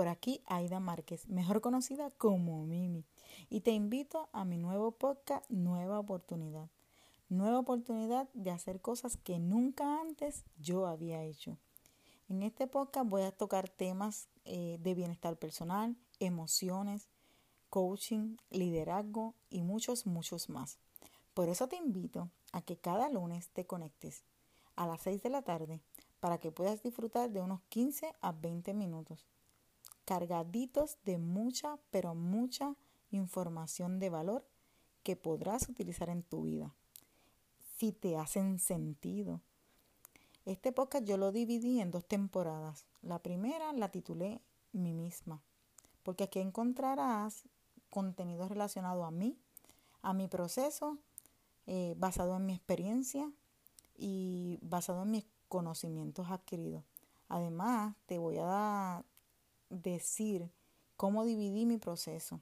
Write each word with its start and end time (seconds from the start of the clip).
Por 0.00 0.08
aquí, 0.08 0.40
Aida 0.46 0.80
Márquez, 0.80 1.28
mejor 1.28 1.60
conocida 1.60 2.10
como 2.12 2.64
Mimi. 2.64 3.04
Y 3.50 3.60
te 3.60 3.72
invito 3.72 4.30
a 4.32 4.46
mi 4.46 4.56
nuevo 4.56 4.92
podcast, 4.92 5.44
Nueva 5.50 5.98
Oportunidad. 5.98 6.70
Nueva 7.28 7.58
oportunidad 7.58 8.26
de 8.32 8.50
hacer 8.50 8.80
cosas 8.80 9.18
que 9.18 9.38
nunca 9.38 10.00
antes 10.00 10.46
yo 10.58 10.86
había 10.86 11.22
hecho. 11.22 11.58
En 12.30 12.42
este 12.42 12.66
podcast 12.66 13.10
voy 13.10 13.24
a 13.24 13.30
tocar 13.30 13.68
temas 13.68 14.28
eh, 14.46 14.78
de 14.80 14.94
bienestar 14.94 15.36
personal, 15.36 15.94
emociones, 16.18 17.10
coaching, 17.68 18.38
liderazgo 18.48 19.34
y 19.50 19.60
muchos, 19.60 20.06
muchos 20.06 20.48
más. 20.48 20.78
Por 21.34 21.50
eso 21.50 21.68
te 21.68 21.76
invito 21.76 22.30
a 22.52 22.62
que 22.62 22.78
cada 22.78 23.10
lunes 23.10 23.50
te 23.50 23.66
conectes 23.66 24.22
a 24.76 24.86
las 24.86 25.02
6 25.02 25.22
de 25.22 25.28
la 25.28 25.42
tarde 25.42 25.78
para 26.20 26.38
que 26.38 26.52
puedas 26.52 26.82
disfrutar 26.82 27.28
de 27.28 27.42
unos 27.42 27.60
15 27.68 28.14
a 28.22 28.32
20 28.32 28.72
minutos, 28.72 29.26
cargaditos 30.10 30.98
de 31.04 31.18
mucha, 31.18 31.78
pero 31.92 32.16
mucha 32.16 32.74
información 33.12 34.00
de 34.00 34.10
valor 34.10 34.44
que 35.04 35.14
podrás 35.14 35.68
utilizar 35.68 36.08
en 36.08 36.24
tu 36.24 36.42
vida, 36.42 36.74
si 37.76 37.92
te 37.92 38.18
hacen 38.18 38.58
sentido. 38.58 39.40
Este 40.46 40.72
podcast 40.72 41.04
yo 41.04 41.16
lo 41.16 41.30
dividí 41.30 41.80
en 41.80 41.92
dos 41.92 42.04
temporadas. 42.06 42.86
La 43.02 43.20
primera 43.20 43.72
la 43.72 43.92
titulé 43.92 44.40
Mi 44.72 44.92
misma, 44.92 45.44
porque 46.02 46.24
aquí 46.24 46.40
encontrarás 46.40 47.44
contenido 47.88 48.48
relacionado 48.48 49.04
a 49.04 49.12
mí, 49.12 49.38
a 50.02 50.12
mi 50.12 50.26
proceso, 50.26 50.98
eh, 51.68 51.94
basado 51.96 52.36
en 52.36 52.46
mi 52.46 52.54
experiencia 52.54 53.30
y 53.96 54.58
basado 54.60 55.04
en 55.04 55.12
mis 55.12 55.26
conocimientos 55.46 56.30
adquiridos. 56.30 56.82
Además, 57.28 57.94
te 58.06 58.18
voy 58.18 58.38
a 58.40 59.04
decir 59.70 60.50
cómo 60.96 61.24
dividí 61.24 61.64
mi 61.64 61.78
proceso, 61.78 62.40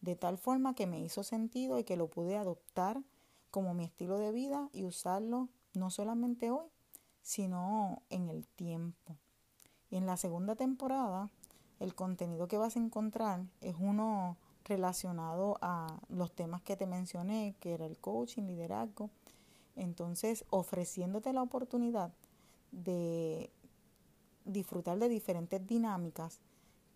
de 0.00 0.16
tal 0.16 0.38
forma 0.38 0.74
que 0.74 0.86
me 0.86 1.00
hizo 1.00 1.22
sentido 1.22 1.78
y 1.78 1.84
que 1.84 1.96
lo 1.96 2.08
pude 2.08 2.36
adoptar 2.36 3.02
como 3.50 3.74
mi 3.74 3.84
estilo 3.84 4.18
de 4.18 4.32
vida 4.32 4.70
y 4.72 4.84
usarlo 4.84 5.48
no 5.74 5.90
solamente 5.90 6.50
hoy, 6.50 6.68
sino 7.22 8.02
en 8.08 8.28
el 8.28 8.46
tiempo. 8.46 9.16
Y 9.90 9.96
en 9.96 10.06
la 10.06 10.16
segunda 10.16 10.56
temporada, 10.56 11.30
el 11.80 11.94
contenido 11.94 12.48
que 12.48 12.58
vas 12.58 12.76
a 12.76 12.80
encontrar 12.80 13.44
es 13.60 13.74
uno 13.78 14.36
relacionado 14.64 15.58
a 15.60 16.00
los 16.08 16.32
temas 16.32 16.62
que 16.62 16.76
te 16.76 16.86
mencioné, 16.86 17.56
que 17.60 17.74
era 17.74 17.86
el 17.86 17.98
coaching, 17.98 18.44
liderazgo. 18.44 19.10
Entonces, 19.74 20.44
ofreciéndote 20.50 21.32
la 21.32 21.42
oportunidad 21.42 22.12
de 22.70 23.50
disfrutar 24.44 24.98
de 24.98 25.08
diferentes 25.08 25.66
dinámicas 25.66 26.40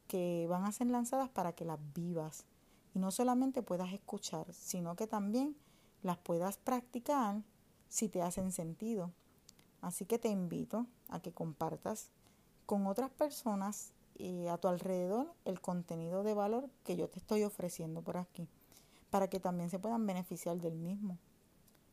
que 0.07 0.47
van 0.49 0.65
a 0.65 0.73
ser 0.73 0.89
lanzadas 0.89 1.29
para 1.29 1.53
que 1.53 1.65
las 1.65 1.79
vivas 1.95 2.45
y 2.95 2.99
no 2.99 3.11
solamente 3.11 3.63
puedas 3.63 3.93
escuchar, 3.93 4.47
sino 4.53 4.97
que 4.97 5.07
también 5.07 5.57
las 6.03 6.19
puedas 6.19 6.59
practicar 6.59 7.43
si 7.89 8.09
te 8.09 8.23
hacen 8.23 8.53
sentido. 8.53 9.11
Así 9.81 10.07
que 10.07 10.19
te 10.19 10.29
invito 10.29 10.87
a 11.09 11.21
que 11.21 11.33
compartas 11.33 12.11
con 12.67 12.87
otras 12.87 13.11
personas 13.11 13.93
eh, 14.17 14.49
a 14.49 14.59
tu 14.59 14.69
alrededor 14.69 15.33
el 15.45 15.61
contenido 15.61 16.23
de 16.23 16.35
valor 16.35 16.71
que 16.85 16.97
yo 16.97 17.09
te 17.09 17.19
estoy 17.19 17.43
ofreciendo 17.43 18.01
por 18.03 18.17
aquí, 18.17 18.49
para 19.11 19.29
que 19.29 19.41
también 19.41 19.71
se 19.71 19.79
puedan 19.79 20.07
beneficiar 20.07 20.59
del 20.59 20.77
mismo. 20.77 21.19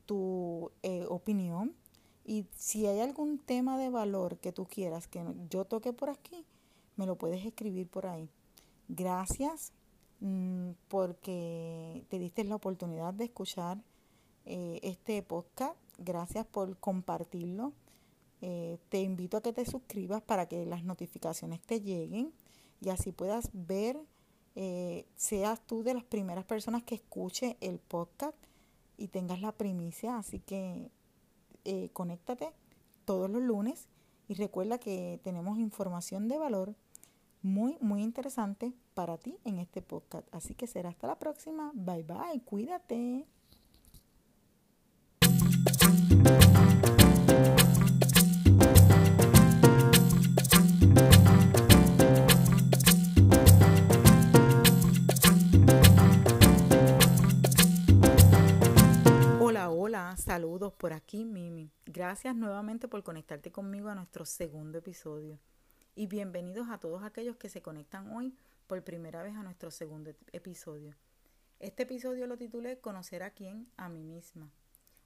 tu 0.06 0.72
eh, 0.84 1.06
opinión 1.10 1.76
y 2.24 2.46
si 2.56 2.86
hay 2.88 3.00
algún 3.00 3.38
tema 3.38 3.78
de 3.78 3.90
valor 3.90 4.40
que 4.40 4.52
tú 4.52 4.66
quieras 4.66 5.08
que 5.08 5.24
yo 5.50 5.66
toque 5.66 5.94
por 5.94 6.10
aquí, 6.10 6.46
me 6.96 7.06
lo 7.06 7.18
puedes 7.18 7.46
escribir 7.46 7.88
por 7.88 8.08
ahí. 8.08 8.30
Gracias 8.88 9.74
mm, 10.22 10.72
porque 10.88 12.06
te 12.10 12.20
diste 12.20 12.44
la 12.44 12.56
oportunidad 12.56 13.14
de 13.14 13.26
escuchar 13.26 13.84
eh, 14.46 14.80
este 14.82 15.22
podcast. 15.22 15.78
Gracias 15.98 16.46
por 16.46 16.78
compartirlo 16.78 17.74
eh, 18.42 18.78
te 18.90 19.02
invito 19.02 19.38
a 19.38 19.42
que 19.42 19.54
te 19.54 19.66
suscribas 19.66 20.22
para 20.22 20.48
que 20.48 20.66
las 20.66 20.84
notificaciones 20.84 21.62
te 21.62 21.82
lleguen 21.82 22.34
y 22.82 22.90
así 22.90 23.12
puedas 23.12 23.50
ver, 23.54 24.00
eh, 24.56 25.06
seas 25.16 25.60
tú 25.68 25.84
de 25.84 25.94
las 25.94 26.04
primeras 26.04 26.46
personas 26.46 26.84
que 26.84 26.96
escuche 26.96 27.58
el 27.62 27.80
podcast 27.80 28.38
y 28.98 29.10
tengas 29.10 29.42
la 29.42 29.52
primicia. 29.52 30.18
Así 30.18 30.40
que 30.40 30.90
eh, 31.66 31.90
conéctate 31.94 32.52
todos 33.06 33.30
los 33.30 33.42
lunes 33.42 33.88
y 34.28 34.34
recuerda 34.36 34.80
que 34.80 35.20
tenemos 35.24 35.60
información 35.60 36.28
de 36.28 36.38
valor 36.38 36.76
muy, 37.42 37.78
muy 37.80 38.02
interesante 38.02 38.74
para 38.94 39.18
ti 39.18 39.38
en 39.44 39.60
este 39.60 39.82
podcast. 39.82 40.28
Así 40.34 40.56
que 40.56 40.68
será 40.68 40.90
hasta 40.90 41.08
la 41.08 41.20
próxima. 41.20 41.72
Bye 41.74 42.04
bye, 42.04 42.42
cuídate. 42.44 43.26
Saludos 60.26 60.74
por 60.74 60.92
aquí, 60.92 61.24
Mimi. 61.24 61.72
Gracias 61.86 62.36
nuevamente 62.36 62.88
por 62.88 63.04
conectarte 63.04 63.52
conmigo 63.52 63.90
a 63.90 63.96
nuestro 63.96 64.26
segundo 64.26 64.80
episodio. 64.80 65.40
Y 65.94 66.08
bienvenidos 66.08 66.68
a 66.72 66.80
todos 66.80 67.04
aquellos 67.04 67.38
que 67.38 67.48
se 67.48 67.62
conectan 67.62 68.12
hoy 68.12 68.36
por 68.66 68.84
primera 68.84 69.22
vez 69.22 69.36
a 69.36 69.44
nuestro 69.44 69.70
segundo 69.70 70.10
episodio. 70.34 70.96
Este 71.60 71.84
episodio 71.84 72.26
lo 72.26 72.38
titulé 72.38 72.80
Conocer 72.80 73.22
a 73.22 73.30
quién, 73.30 73.68
a 73.78 73.88
mí 73.88 74.04
misma. 74.04 74.52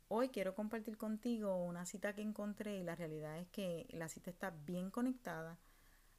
Hoy 0.08 0.30
quiero 0.30 0.56
compartir 0.56 0.98
contigo 0.98 1.66
una 1.66 1.86
cita 1.86 2.16
que 2.16 2.22
encontré 2.22 2.78
y 2.78 2.84
la 2.84 2.96
realidad 2.96 3.40
es 3.40 3.50
que 3.50 3.88
la 3.90 4.08
cita 4.08 4.30
está 4.30 4.52
bien 4.52 4.90
conectada 4.90 5.60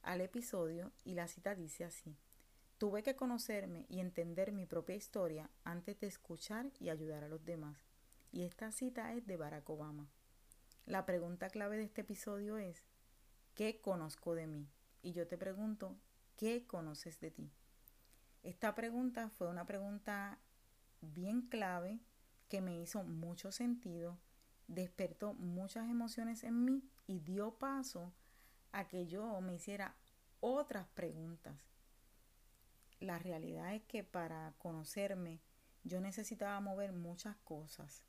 al 0.03 0.21
episodio 0.21 0.91
y 1.03 1.15
la 1.15 1.27
cita 1.27 1.55
dice 1.55 1.85
así. 1.85 2.15
Tuve 2.77 3.01
que 3.01 3.15
conocerme 3.15 3.87
y 3.89 3.99
entender 3.99 4.51
mi 4.51 4.67
propia 4.67 4.95
historia 4.95 5.49
antes 5.63 5.99
de 5.99 6.05
escuchar 6.05 6.67
y 6.79 6.89
ayudar 6.89 7.23
a 7.23 7.27
los 7.29 7.43
demás. 7.43 7.90
Y 8.31 8.43
esta 8.43 8.71
cita 8.71 9.13
es 9.13 9.27
de 9.27 9.35
Barack 9.35 9.69
Obama. 9.69 10.07
La 10.85 11.05
pregunta 11.05 11.49
clave 11.49 11.75
de 11.75 11.83
este 11.83 12.01
episodio 12.01 12.57
es, 12.57 12.85
¿qué 13.55 13.81
conozco 13.81 14.35
de 14.35 14.47
mí? 14.47 14.69
Y 15.01 15.11
yo 15.11 15.27
te 15.27 15.37
pregunto, 15.37 15.97
¿qué 16.37 16.65
conoces 16.65 17.19
de 17.19 17.31
ti? 17.31 17.51
Esta 18.41 18.73
pregunta 18.73 19.29
fue 19.29 19.49
una 19.49 19.65
pregunta 19.65 20.39
bien 21.01 21.41
clave 21.41 21.99
que 22.47 22.61
me 22.61 22.79
hizo 22.79 23.03
mucho 23.03 23.51
sentido, 23.51 24.17
despertó 24.67 25.33
muchas 25.33 25.89
emociones 25.89 26.45
en 26.45 26.63
mí 26.63 26.89
y 27.07 27.19
dio 27.19 27.55
paso 27.55 28.13
a 28.71 28.87
que 28.87 29.07
yo 29.07 29.41
me 29.41 29.55
hiciera 29.55 29.97
otras 30.39 30.87
preguntas. 30.87 31.57
La 33.01 33.19
realidad 33.19 33.75
es 33.75 33.83
que 33.83 34.05
para 34.05 34.53
conocerme 34.57 35.41
yo 35.83 35.99
necesitaba 35.99 36.59
mover 36.61 36.93
muchas 36.93 37.35
cosas 37.37 38.05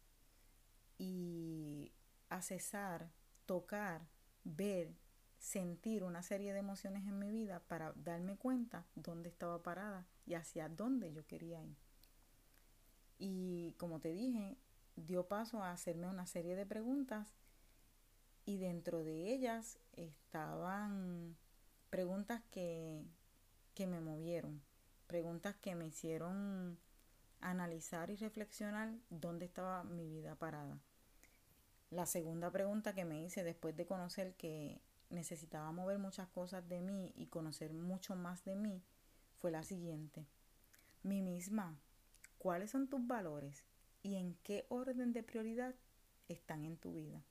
y 0.98 1.92
accesar, 2.28 3.10
tocar, 3.46 4.08
ver, 4.44 4.94
sentir 5.38 6.04
una 6.04 6.22
serie 6.22 6.52
de 6.52 6.60
emociones 6.60 7.06
en 7.06 7.18
mi 7.18 7.30
vida 7.30 7.60
para 7.66 7.92
darme 7.96 8.36
cuenta 8.36 8.86
dónde 8.94 9.28
estaba 9.28 9.62
parada 9.62 10.06
y 10.24 10.34
hacia 10.34 10.68
dónde 10.68 11.12
yo 11.12 11.26
quería 11.26 11.62
ir. 11.64 11.76
Y 13.18 13.74
como 13.78 14.00
te 14.00 14.12
dije, 14.12 14.56
dio 14.96 15.26
paso 15.26 15.62
a 15.62 15.72
hacerme 15.72 16.08
una 16.08 16.26
serie 16.26 16.56
de 16.56 16.66
preguntas 16.66 17.34
y 18.44 18.58
dentro 18.58 19.02
de 19.04 19.32
ellas 19.32 19.78
estaban 19.92 21.36
preguntas 21.90 22.42
que, 22.50 23.04
que 23.74 23.86
me 23.86 24.00
movieron, 24.00 24.62
preguntas 25.06 25.56
que 25.56 25.74
me 25.74 25.86
hicieron 25.86 26.78
analizar 27.42 28.10
y 28.10 28.16
reflexionar 28.16 28.94
dónde 29.10 29.44
estaba 29.44 29.84
mi 29.84 30.08
vida 30.08 30.34
parada. 30.34 30.78
La 31.90 32.06
segunda 32.06 32.50
pregunta 32.50 32.94
que 32.94 33.04
me 33.04 33.22
hice 33.22 33.44
después 33.44 33.76
de 33.76 33.84
conocer 33.84 34.34
que 34.34 34.80
necesitaba 35.10 35.70
mover 35.72 35.98
muchas 35.98 36.28
cosas 36.28 36.66
de 36.68 36.80
mí 36.80 37.12
y 37.16 37.26
conocer 37.26 37.74
mucho 37.74 38.16
más 38.16 38.44
de 38.44 38.56
mí 38.56 38.82
fue 39.36 39.50
la 39.50 39.62
siguiente. 39.62 40.26
Mi 41.02 41.20
misma, 41.20 41.76
¿cuáles 42.38 42.70
son 42.70 42.88
tus 42.88 43.06
valores 43.06 43.64
y 44.02 44.16
en 44.16 44.34
qué 44.42 44.64
orden 44.70 45.12
de 45.12 45.22
prioridad 45.22 45.74
están 46.28 46.64
en 46.64 46.78
tu 46.78 46.94
vida? 46.94 47.22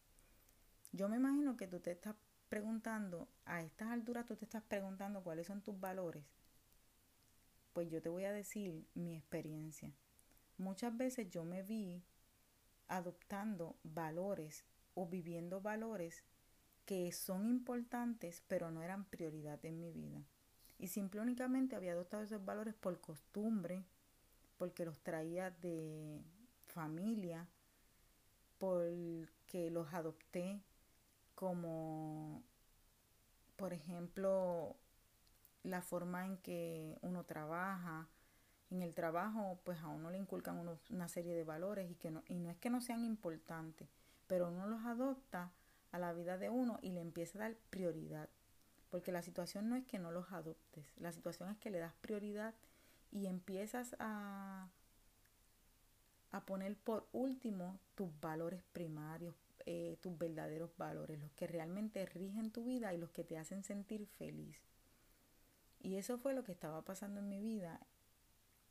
Yo 0.91 1.09
me 1.09 1.17
imagino 1.17 1.57
que 1.57 1.67
tú 1.67 1.79
te 1.79 1.91
estás 1.91 2.15
preguntando, 2.49 3.29
a 3.45 3.61
estas 3.61 3.89
alturas 3.89 4.25
tú 4.25 4.35
te 4.35 4.45
estás 4.45 4.61
preguntando 4.63 5.23
cuáles 5.23 5.47
son 5.47 5.61
tus 5.61 5.79
valores 5.79 6.23
pues 7.73 7.89
yo 7.89 8.01
te 8.01 8.09
voy 8.09 8.25
a 8.25 8.33
decir 8.33 8.85
mi 8.93 9.15
experiencia. 9.15 9.93
Muchas 10.57 10.95
veces 10.95 11.29
yo 11.29 11.43
me 11.43 11.63
vi 11.63 12.03
adoptando 12.87 13.75
valores 13.83 14.65
o 14.93 15.07
viviendo 15.07 15.61
valores 15.61 16.23
que 16.85 17.11
son 17.11 17.45
importantes 17.45 18.43
pero 18.47 18.71
no 18.71 18.83
eran 18.83 19.05
prioridad 19.05 19.63
en 19.65 19.79
mi 19.79 19.91
vida. 19.91 20.23
Y 20.77 20.87
simple 20.87 21.21
únicamente 21.21 21.75
había 21.75 21.93
adoptado 21.93 22.23
esos 22.23 22.43
valores 22.43 22.73
por 22.73 22.99
costumbre, 22.99 23.85
porque 24.57 24.83
los 24.83 24.99
traía 24.99 25.51
de 25.51 26.23
familia, 26.65 27.47
porque 28.57 29.69
los 29.69 29.93
adopté 29.93 30.59
como, 31.35 32.43
por 33.55 33.73
ejemplo, 33.73 34.75
la 35.63 35.81
forma 35.81 36.25
en 36.25 36.37
que 36.37 36.97
uno 37.01 37.23
trabaja. 37.23 38.07
En 38.69 38.81
el 38.81 38.93
trabajo, 38.93 39.59
pues 39.65 39.79
a 39.79 39.87
uno 39.87 40.11
le 40.11 40.17
inculcan 40.17 40.57
una 40.89 41.07
serie 41.09 41.35
de 41.35 41.43
valores 41.43 41.91
y, 41.91 41.95
que 41.95 42.09
no, 42.09 42.23
y 42.27 42.39
no 42.39 42.49
es 42.49 42.57
que 42.57 42.69
no 42.69 42.79
sean 42.79 43.03
importantes, 43.03 43.89
pero 44.27 44.47
uno 44.47 44.65
los 44.65 44.85
adopta 44.85 45.51
a 45.91 45.99
la 45.99 46.13
vida 46.13 46.37
de 46.37 46.49
uno 46.49 46.79
y 46.81 46.91
le 46.91 47.01
empieza 47.01 47.37
a 47.37 47.41
dar 47.41 47.57
prioridad. 47.69 48.29
Porque 48.89 49.11
la 49.11 49.21
situación 49.21 49.69
no 49.69 49.75
es 49.75 49.85
que 49.85 49.99
no 49.99 50.11
los 50.11 50.31
adoptes, 50.31 50.85
la 50.97 51.11
situación 51.11 51.49
es 51.49 51.57
que 51.57 51.69
le 51.69 51.79
das 51.79 51.93
prioridad 51.95 52.53
y 53.11 53.27
empiezas 53.27 53.95
a, 53.99 54.69
a 56.31 56.45
poner 56.45 56.77
por 56.77 57.07
último 57.11 57.79
tus 57.95 58.09
valores 58.21 58.63
primarios, 58.71 59.35
eh, 59.65 59.97
tus 60.01 60.17
verdaderos 60.17 60.75
valores, 60.77 61.19
los 61.19 61.31
que 61.33 61.47
realmente 61.47 62.05
rigen 62.05 62.51
tu 62.51 62.63
vida 62.63 62.93
y 62.93 62.97
los 62.97 63.11
que 63.11 63.23
te 63.23 63.37
hacen 63.37 63.63
sentir 63.63 64.07
feliz. 64.07 64.57
Y 65.83 65.95
eso 65.95 66.17
fue 66.17 66.33
lo 66.33 66.43
que 66.43 66.51
estaba 66.51 66.83
pasando 66.83 67.19
en 67.19 67.29
mi 67.29 67.41
vida 67.41 67.79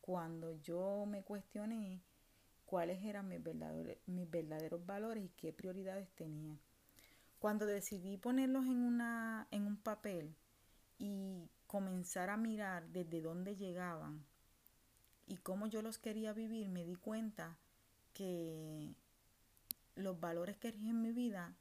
cuando 0.01 0.53
yo 0.53 1.05
me 1.07 1.23
cuestioné 1.23 2.03
cuáles 2.65 3.05
eran 3.05 3.29
mis 3.29 3.43
verdaderos, 3.43 3.97
mis 4.07 4.31
verdaderos 4.31 4.87
valores 4.87 5.25
y 5.25 5.29
qué 5.31 5.53
prioridades 5.53 6.09
tenía. 6.15 6.57
Cuando 7.39 7.67
decidí 7.67 8.17
ponerlos 8.17 8.65
en, 8.65 8.77
una, 8.77 9.49
en 9.51 9.67
un 9.67 9.77
papel 9.77 10.37
y 10.99 11.51
comenzar 11.67 12.31
a 12.31 12.37
mirar 12.37 12.89
desde 12.89 13.23
dónde 13.23 13.57
llegaban 13.57 14.25
y 15.27 15.37
cómo 15.39 15.67
yo 15.67 15.83
los 15.83 15.99
quería 15.99 16.33
vivir, 16.33 16.69
me 16.69 16.85
di 16.85 16.97
cuenta 16.97 17.57
que 18.13 18.95
los 19.95 20.21
valores 20.21 20.57
que 20.57 20.73
rigen 20.73 21.03
mi 21.03 21.13
vida 21.13 21.55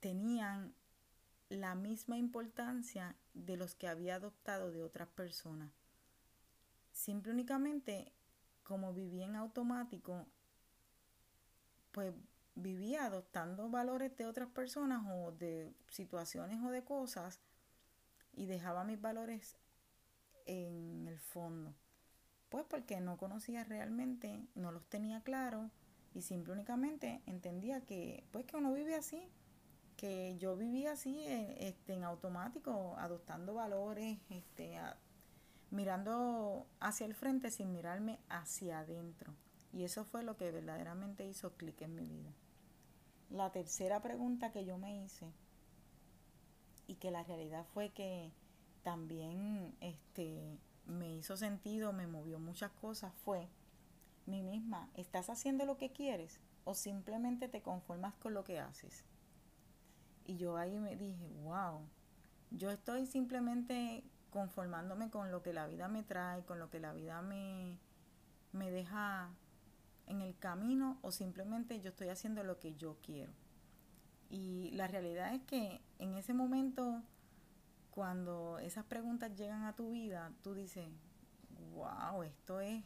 tenían 0.00 0.74
la 1.52 1.74
misma 1.74 2.16
importancia 2.16 3.14
de 3.34 3.58
los 3.58 3.74
que 3.74 3.86
había 3.86 4.14
adoptado 4.14 4.72
de 4.72 4.82
otras 4.82 5.08
personas. 5.08 5.70
Simple 6.92 7.32
únicamente, 7.32 8.10
como 8.62 8.94
vivía 8.94 9.26
en 9.26 9.36
automático, 9.36 10.26
pues 11.92 12.14
vivía 12.54 13.04
adoptando 13.04 13.68
valores 13.68 14.16
de 14.16 14.26
otras 14.26 14.48
personas 14.48 15.02
o 15.10 15.32
de 15.32 15.74
situaciones 15.90 16.58
o 16.64 16.70
de 16.70 16.84
cosas 16.84 17.38
y 18.32 18.46
dejaba 18.46 18.84
mis 18.84 19.00
valores 19.00 19.56
en 20.46 21.06
el 21.06 21.18
fondo. 21.18 21.74
Pues 22.48 22.64
porque 22.68 22.98
no 23.00 23.18
conocía 23.18 23.62
realmente, 23.64 24.46
no 24.54 24.72
los 24.72 24.86
tenía 24.88 25.20
claros 25.22 25.70
y 26.14 26.22
simple 26.22 26.54
únicamente 26.54 27.20
entendía 27.26 27.82
que 27.82 28.24
pues 28.30 28.46
que 28.46 28.56
uno 28.56 28.72
vive 28.72 28.94
así 28.94 29.30
que 30.02 30.36
yo 30.36 30.56
vivía 30.56 30.94
así 30.94 31.16
eh, 31.28 31.68
este, 31.68 31.94
en 31.94 32.02
automático, 32.02 32.96
adoptando 32.98 33.54
valores, 33.54 34.18
este, 34.30 34.76
mirando 35.70 36.66
hacia 36.80 37.06
el 37.06 37.14
frente 37.14 37.52
sin 37.52 37.72
mirarme 37.72 38.18
hacia 38.28 38.80
adentro. 38.80 39.32
Y 39.72 39.84
eso 39.84 40.04
fue 40.04 40.24
lo 40.24 40.36
que 40.36 40.50
verdaderamente 40.50 41.24
hizo 41.24 41.52
clic 41.52 41.82
en 41.82 41.94
mi 41.94 42.04
vida. 42.04 42.32
La 43.30 43.52
tercera 43.52 44.02
pregunta 44.02 44.50
que 44.50 44.64
yo 44.64 44.76
me 44.76 45.04
hice 45.04 45.32
y 46.88 46.96
que 46.96 47.12
la 47.12 47.22
realidad 47.22 47.64
fue 47.72 47.90
que 47.90 48.32
también 48.82 49.72
este, 49.78 50.58
me 50.84 51.14
hizo 51.14 51.36
sentido, 51.36 51.92
me 51.92 52.08
movió 52.08 52.40
muchas 52.40 52.72
cosas, 52.72 53.14
fue 53.24 53.46
mi 54.26 54.42
misma, 54.42 54.90
¿estás 54.94 55.30
haciendo 55.30 55.64
lo 55.64 55.76
que 55.78 55.92
quieres 55.92 56.40
o 56.64 56.74
simplemente 56.74 57.46
te 57.46 57.62
conformas 57.62 58.14
con 58.14 58.34
lo 58.34 58.42
que 58.42 58.58
haces? 58.58 59.04
Y 60.24 60.36
yo 60.36 60.56
ahí 60.56 60.78
me 60.78 60.96
dije, 60.96 61.28
wow, 61.42 61.80
yo 62.50 62.70
estoy 62.70 63.06
simplemente 63.06 64.04
conformándome 64.30 65.10
con 65.10 65.30
lo 65.30 65.42
que 65.42 65.52
la 65.52 65.66
vida 65.66 65.88
me 65.88 66.02
trae, 66.02 66.44
con 66.44 66.58
lo 66.58 66.70
que 66.70 66.80
la 66.80 66.92
vida 66.92 67.22
me, 67.22 67.78
me 68.52 68.70
deja 68.70 69.30
en 70.06 70.20
el 70.20 70.36
camino 70.38 70.98
o 71.02 71.12
simplemente 71.12 71.80
yo 71.80 71.90
estoy 71.90 72.08
haciendo 72.08 72.42
lo 72.42 72.58
que 72.58 72.74
yo 72.74 72.96
quiero. 73.02 73.32
Y 74.30 74.70
la 74.72 74.86
realidad 74.86 75.34
es 75.34 75.42
que 75.42 75.82
en 75.98 76.14
ese 76.14 76.32
momento, 76.32 77.02
cuando 77.90 78.58
esas 78.58 78.84
preguntas 78.84 79.36
llegan 79.36 79.64
a 79.64 79.76
tu 79.76 79.90
vida, 79.90 80.32
tú 80.42 80.54
dices, 80.54 80.88
wow, 81.74 82.22
esto 82.22 82.60
es, 82.60 82.82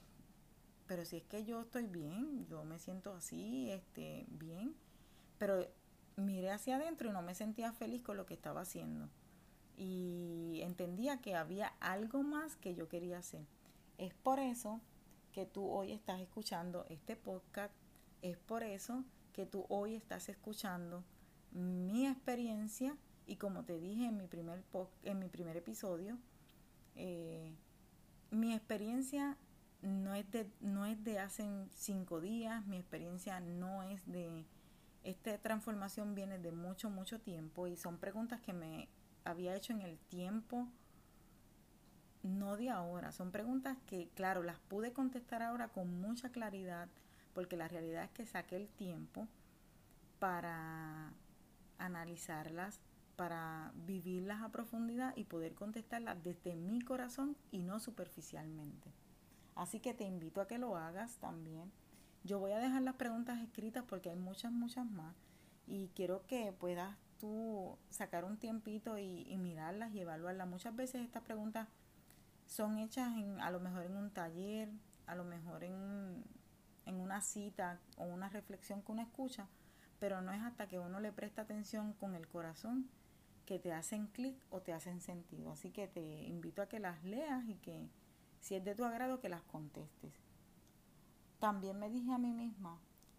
pero 0.87 1.05
si 1.05 1.19
es 1.19 1.23
que 1.25 1.45
yo 1.45 1.61
estoy 1.61 1.87
bien, 1.87 2.47
yo 2.47 2.65
me 2.65 2.79
siento 2.79 3.15
así, 3.15 3.71
este, 3.71 4.27
bien, 4.29 4.75
pero 5.39 5.65
miré 6.17 6.51
hacia 6.51 6.77
adentro 6.77 7.09
y 7.09 7.13
no 7.13 7.23
me 7.23 7.35
sentía 7.35 7.73
feliz 7.73 8.03
con 8.03 8.17
lo 8.17 8.27
que 8.27 8.35
estaba 8.35 8.63
haciendo. 8.63 9.09
Y 9.77 10.61
entendía 10.63 11.21
que 11.21 11.35
había 11.35 11.69
algo 11.81 12.23
más 12.23 12.57
que 12.57 12.75
yo 12.75 12.89
quería 12.89 13.19
hacer. 13.19 13.47
Es 13.99 14.15
por 14.15 14.39
eso 14.39 14.81
que 15.33 15.45
tú 15.47 15.69
hoy 15.69 15.93
estás 15.93 16.21
escuchando 16.21 16.87
este 16.89 17.17
podcast. 17.17 17.75
Es 18.23 18.39
por 18.39 18.63
eso 18.63 19.05
que 19.33 19.45
tú 19.45 19.67
hoy 19.69 19.95
estás 19.95 20.29
escuchando 20.29 21.05
mi 21.53 22.07
experiencia. 22.07 22.97
Y 23.27 23.37
como 23.37 23.65
te 23.65 23.79
dije 23.79 24.07
en 24.07 24.17
mi 24.17 24.27
primer, 24.27 24.65
en 25.03 25.19
mi 25.19 25.29
primer 25.29 25.57
episodio, 25.57 26.17
eh, 26.95 27.55
mi 28.31 28.55
experiencia 28.55 29.37
no 29.83 30.15
es, 30.15 30.31
de, 30.31 30.51
no 30.61 30.87
es 30.87 31.03
de 31.05 31.19
hace 31.19 31.47
cinco 31.75 32.21
días, 32.21 32.65
mi 32.67 32.79
experiencia 32.79 33.41
no 33.41 33.83
es 33.83 34.05
de 34.07 34.47
esta 35.07 35.39
transformación 35.39 36.15
viene 36.15 36.39
de 36.39 36.51
mucho, 36.51 36.91
mucho 36.91 37.21
tiempo 37.21 37.69
y 37.69 37.77
son 37.77 37.99
preguntas 37.99 38.41
que 38.41 38.53
me 38.53 38.89
había 39.25 39.55
hecho 39.55 39.73
en 39.73 39.81
el 39.81 39.99
tiempo, 39.99 40.69
no 42.25 42.57
de 42.57 42.71
ahora. 42.71 43.13
Son 43.13 43.31
preguntas 43.31 43.79
que, 43.87 44.09
claro, 44.15 44.43
las 44.43 44.59
pude 44.59 44.93
contestar 44.93 45.43
ahora 45.43 45.69
con 45.69 46.01
mucha 46.01 46.31
claridad 46.31 46.89
porque 47.35 47.57
la 47.57 47.69
realidad 47.69 48.03
es 48.03 48.11
que 48.11 48.27
saqué 48.27 48.57
el 48.57 48.69
tiempo 48.69 49.29
para 50.19 51.13
analizarlas, 51.79 52.81
para 53.15 53.73
vivirlas 53.87 54.43
a 54.43 54.51
profundidad 54.51 55.15
y 55.17 55.25
poder 55.25 55.55
contestarlas 55.55 56.21
desde 56.25 56.57
mi 56.57 56.81
corazón 56.81 57.37
y 57.53 57.63
no 57.63 57.79
superficialmente. 57.79 58.93
Así 59.55 59.79
que 59.79 59.95
te 59.95 60.05
invito 60.05 60.41
a 60.41 60.49
que 60.49 60.59
lo 60.59 60.77
hagas 60.77 61.19
también 61.19 61.71
yo 62.27 62.41
voy 62.41 62.53
a 62.53 62.59
dejar 62.59 62.83
las 62.83 62.97
preguntas 62.97 63.41
escritas 63.41 63.85
porque 63.89 64.11
hay 64.11 64.17
muchas, 64.17 64.51
muchas 64.53 64.85
más. 64.85 65.15
Y 65.67 65.89
quiero 65.95 66.27
que 66.27 66.53
puedas 66.53 66.97
tú 67.19 67.79
sacar 67.89 68.25
un 68.25 68.37
tiempito 68.37 68.99
y, 68.99 69.37
mirarlas 69.39 69.95
y 69.95 70.01
evaluarlas. 70.01 70.49
Muchas 70.49 70.75
veces 70.75 71.03
estas 71.03 71.23
preguntas 71.23 71.69
son 72.47 72.79
hechas 72.79 73.17
en, 73.17 73.41
a 73.41 73.51
lo 73.51 73.61
mejor 73.61 73.85
en 73.85 73.97
un 73.97 74.11
taller, 74.11 74.69
a 75.07 75.15
lo 75.15 75.25
mejor 75.25 75.65
en, 75.65 76.25
en 76.85 77.01
una 77.01 77.21
cita 77.21 77.81
o 77.97 78.05
una 78.05 78.29
reflexión 78.29 78.83
que 78.83 78.93
uno 78.93 79.03
escucha, 79.03 79.47
pero 79.99 80.21
no 80.21 80.33
es 80.33 80.43
hasta 80.43 80.69
que 80.69 80.79
uno 80.79 81.01
le 81.01 81.13
presta 81.13 81.43
atención 81.43 81.93
con 81.95 82.15
el 82.15 82.27
corazón 82.29 82.89
que 83.45 83.61
te 83.61 83.73
hacen 83.73 84.09
clic 84.09 84.37
o 84.51 84.61
te 84.61 84.73
hacen 84.73 85.01
sentido. 85.01 85.53
Así 85.53 85.71
que 85.71 85.87
te 85.87 86.25
invito 86.25 86.61
a 86.61 86.69
que 86.69 86.81
las 86.81 87.05
leas 87.05 87.49
y 87.49 87.55
que 87.57 87.89
si 88.41 88.57
es 88.57 88.65
de 88.65 88.75
tu 88.75 88.85
agrado 88.85 89.21
que 89.21 89.29
las 89.29 89.43
contestes. 89.43 90.26
También 91.39 91.79
me 91.79 91.91
dije 91.91 92.13
a 92.13 92.19
mí 92.19 92.33
misma, 92.33 92.79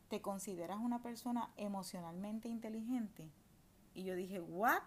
¿te 0.09 0.21
consideras 0.21 0.79
una 0.79 1.01
persona 1.01 1.51
emocionalmente 1.57 2.47
inteligente? 2.50 3.29
Y 3.93 4.03
yo 4.03 4.15
dije, 4.15 4.39
¿what? 4.39 4.81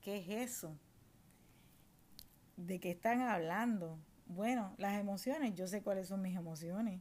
¿Qué 0.00 0.18
es 0.18 0.50
eso? 0.50 0.76
¿De 2.56 2.80
qué 2.80 2.90
están 2.90 3.20
hablando? 3.20 3.98
Bueno, 4.26 4.74
las 4.78 4.98
emociones, 4.98 5.54
yo 5.54 5.66
sé 5.66 5.82
cuáles 5.82 6.08
son 6.08 6.22
mis 6.22 6.36
emociones, 6.36 7.00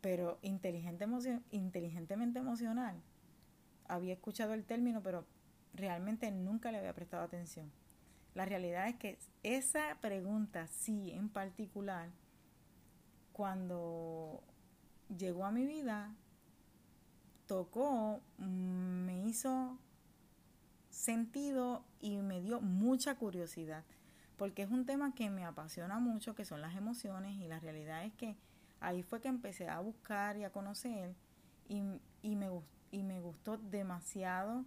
pero 0.00 0.38
inteligente 0.42 1.06
inteligentemente 1.50 2.38
emocional, 2.38 3.00
había 3.88 4.14
escuchado 4.14 4.54
el 4.54 4.64
término, 4.64 5.02
pero 5.02 5.24
realmente 5.74 6.30
nunca 6.30 6.72
le 6.72 6.78
había 6.78 6.94
prestado 6.94 7.24
atención. 7.24 7.70
La 8.34 8.44
realidad 8.44 8.88
es 8.88 8.96
que 8.96 9.18
esa 9.42 9.96
pregunta, 10.00 10.66
sí, 10.66 11.10
en 11.12 11.28
particular, 11.28 12.10
cuando 13.36 14.42
llegó 15.14 15.44
a 15.44 15.50
mi 15.50 15.66
vida, 15.66 16.14
tocó, 17.46 18.22
me 18.38 19.26
hizo 19.26 19.78
sentido 20.88 21.84
y 22.00 22.16
me 22.16 22.40
dio 22.40 22.62
mucha 22.62 23.16
curiosidad. 23.16 23.84
porque 24.38 24.62
es 24.62 24.70
un 24.70 24.86
tema 24.86 25.14
que 25.14 25.28
me 25.28 25.44
apasiona 25.44 25.98
mucho, 25.98 26.34
que 26.34 26.46
son 26.46 26.62
las 26.62 26.76
emociones, 26.76 27.36
y 27.36 27.46
la 27.46 27.58
realidad 27.58 28.04
es 28.04 28.14
que 28.14 28.36
ahí 28.80 29.02
fue 29.02 29.20
que 29.20 29.28
empecé 29.28 29.68
a 29.68 29.80
buscar 29.80 30.38
y 30.38 30.44
a 30.44 30.50
conocer, 30.50 31.14
y, 31.68 31.82
y, 32.22 32.36
me, 32.36 32.48
y 32.90 33.02
me 33.02 33.20
gustó 33.20 33.58
demasiado 33.58 34.64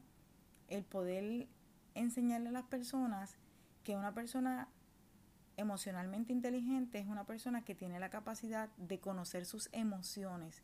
el 0.68 0.84
poder 0.84 1.48
enseñarle 1.96 2.50
a 2.50 2.52
las 2.52 2.66
personas 2.66 3.36
que 3.84 3.96
una 3.96 4.14
persona 4.14 4.68
emocionalmente 5.60 6.34
inteligente 6.34 7.00
es 7.00 7.08
una 7.08 7.26
persona 7.26 7.64
que 7.64 7.76
tiene 7.76 8.00
la 8.00 8.10
capacidad 8.10 8.70
de 8.78 9.00
conocer 9.00 9.46
sus 9.46 9.70
emociones, 9.72 10.64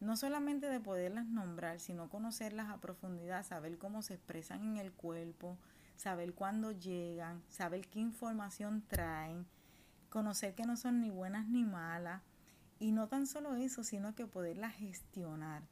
no 0.00 0.16
solamente 0.16 0.68
de 0.68 0.80
poderlas 0.80 1.26
nombrar, 1.26 1.80
sino 1.80 2.08
conocerlas 2.08 2.68
a 2.68 2.80
profundidad, 2.80 3.44
saber 3.44 3.78
cómo 3.78 4.02
se 4.02 4.14
expresan 4.14 4.62
en 4.62 4.76
el 4.76 4.92
cuerpo, 4.92 5.58
saber 5.96 6.34
cuándo 6.34 6.72
llegan, 6.72 7.42
saber 7.48 7.88
qué 7.88 8.00
información 8.00 8.84
traen, 8.86 9.46
conocer 10.10 10.54
que 10.54 10.66
no 10.66 10.76
son 10.76 11.00
ni 11.00 11.10
buenas 11.10 11.48
ni 11.48 11.64
malas, 11.64 12.22
y 12.78 12.92
no 12.92 13.08
tan 13.08 13.26
solo 13.26 13.54
eso, 13.54 13.84
sino 13.84 14.14
que 14.14 14.26
poderlas 14.26 14.74
gestionar. 14.74 15.62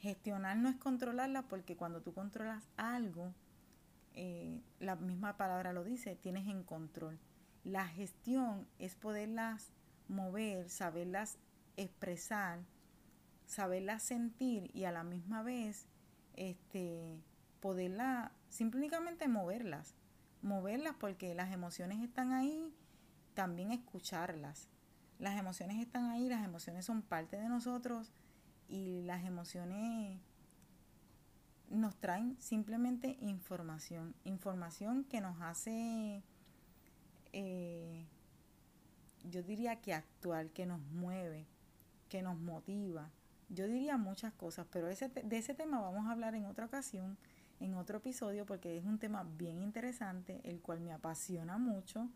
Gestionar 0.00 0.58
no 0.58 0.68
es 0.68 0.76
controlarla 0.76 1.42
porque 1.42 1.76
cuando 1.76 2.02
tú 2.02 2.12
controlas 2.12 2.68
algo, 2.76 3.32
eh, 4.12 4.60
la 4.80 4.96
misma 4.96 5.36
palabra 5.36 5.72
lo 5.72 5.82
dice, 5.82 6.14
tienes 6.16 6.46
en 6.46 6.62
control. 6.62 7.18
La 7.66 7.88
gestión 7.88 8.68
es 8.78 8.94
poderlas 8.94 9.72
mover, 10.06 10.70
saberlas 10.70 11.36
expresar, 11.76 12.60
saberlas 13.44 14.04
sentir 14.04 14.70
y 14.72 14.84
a 14.84 14.92
la 14.92 15.02
misma 15.02 15.42
vez 15.42 15.88
este, 16.34 17.20
poderla 17.58 18.30
simplemente 18.50 19.26
moverlas. 19.26 19.96
Moverlas 20.42 20.94
porque 21.00 21.34
las 21.34 21.50
emociones 21.50 22.04
están 22.04 22.32
ahí, 22.32 22.72
también 23.34 23.72
escucharlas. 23.72 24.68
Las 25.18 25.36
emociones 25.36 25.84
están 25.84 26.04
ahí, 26.04 26.28
las 26.28 26.44
emociones 26.44 26.84
son 26.84 27.02
parte 27.02 27.36
de 27.36 27.48
nosotros 27.48 28.12
y 28.68 29.02
las 29.02 29.24
emociones 29.24 30.20
nos 31.68 31.96
traen 31.96 32.40
simplemente 32.40 33.16
información, 33.20 34.14
información 34.22 35.02
que 35.02 35.20
nos 35.20 35.40
hace, 35.40 36.22
eh, 37.38 38.06
yo 39.24 39.42
diría 39.42 39.76
que 39.82 39.92
actual, 39.92 40.50
que 40.52 40.64
nos 40.64 40.80
mueve, 40.80 41.46
que 42.08 42.22
nos 42.22 42.38
motiva. 42.38 43.10
Yo 43.50 43.66
diría 43.66 43.98
muchas 43.98 44.32
cosas, 44.32 44.66
pero 44.72 44.88
ese, 44.88 45.10
de 45.10 45.36
ese 45.36 45.52
tema 45.54 45.82
vamos 45.82 46.06
a 46.06 46.12
hablar 46.12 46.34
en 46.34 46.46
otra 46.46 46.64
ocasión, 46.64 47.18
en 47.60 47.74
otro 47.74 47.98
episodio, 47.98 48.46
porque 48.46 48.78
es 48.78 48.86
un 48.86 48.98
tema 48.98 49.24
bien 49.36 49.60
interesante, 49.60 50.40
el 50.44 50.62
cual 50.62 50.80
me 50.80 50.92
apasiona 50.92 51.58
mucho 51.58 52.08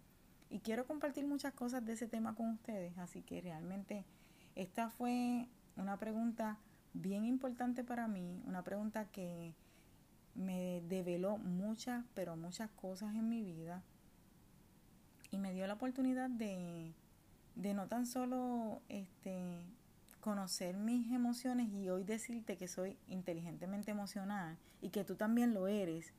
y 0.48 0.60
quiero 0.60 0.86
compartir 0.86 1.26
muchas 1.26 1.52
cosas 1.52 1.84
de 1.84 1.92
ese 1.92 2.08
tema 2.08 2.34
con 2.34 2.48
ustedes, 2.48 2.96
así 2.96 3.20
que 3.20 3.42
realmente 3.42 4.06
esta 4.54 4.88
fue 4.88 5.48
una 5.76 5.98
pregunta 5.98 6.58
bien 6.94 7.26
importante 7.26 7.84
para 7.84 8.08
mí, 8.08 8.42
una 8.46 8.64
pregunta 8.64 9.04
que 9.04 9.54
me 10.34 10.80
develó 10.88 11.36
muchas, 11.36 12.06
pero 12.14 12.36
muchas 12.36 12.70
cosas 12.70 13.14
en 13.14 13.28
mi 13.28 13.42
vida 13.42 13.82
y 15.30 15.38
me 15.38 15.52
dio 15.52 15.66
la 15.66 15.74
oportunidad 15.74 16.30
de, 16.30 16.92
de 17.54 17.74
no 17.74 17.86
tan 17.86 18.06
solo 18.06 18.82
este, 18.88 19.64
conocer 20.20 20.76
mis 20.76 21.12
emociones 21.12 21.68
y 21.72 21.88
hoy 21.90 22.04
decirte 22.04 22.56
que 22.56 22.68
soy 22.68 22.96
inteligentemente 23.08 23.90
emocional 23.90 24.58
y 24.80 24.90
que 24.90 25.04
tú 25.04 25.16
también 25.16 25.54
lo 25.54 25.66
eres, 25.68 26.12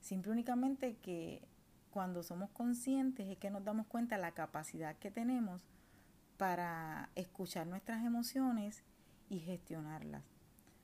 simple 0.00 0.32
únicamente 0.32 0.96
que 0.96 1.42
cuando 1.90 2.22
somos 2.22 2.50
conscientes 2.50 3.28
es 3.28 3.38
que 3.38 3.50
nos 3.50 3.64
damos 3.64 3.86
cuenta 3.86 4.16
la 4.16 4.32
capacidad 4.32 4.96
que 4.96 5.10
tenemos 5.10 5.62
para 6.36 7.10
escuchar 7.16 7.66
nuestras 7.66 8.04
emociones 8.04 8.82
y 9.28 9.40
gestionarlas. 9.40 10.22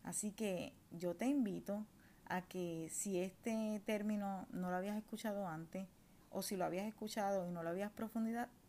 Así 0.02 0.30
que 0.32 0.73
yo 0.90 1.14
te 1.14 1.26
invito 1.26 1.87
a 2.26 2.42
que 2.42 2.88
si 2.90 3.18
este 3.18 3.80
término 3.87 4.46
no 4.50 4.70
lo 4.70 4.76
habías 4.76 4.96
escuchado 4.96 5.46
antes 5.49 5.87
o 6.30 6.42
si 6.42 6.56
lo 6.56 6.64
habías 6.64 6.87
escuchado 6.87 7.47
y 7.47 7.50
no 7.50 7.62
lo 7.62 7.71
habías 7.71 7.92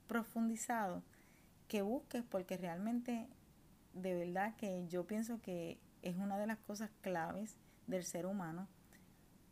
profundizado, 0.08 1.04
que 1.68 1.82
busques 1.82 2.24
porque 2.24 2.58
realmente 2.58 3.28
de 3.94 4.14
verdad 4.14 4.56
que 4.56 4.88
yo 4.88 5.06
pienso 5.06 5.42
que 5.42 5.80
es 6.02 6.16
una 6.16 6.38
de 6.38 6.48
las 6.48 6.60
cosas 6.60 6.92
claves 7.02 7.58
del 7.88 8.04
ser 8.04 8.26
humano 8.26 8.68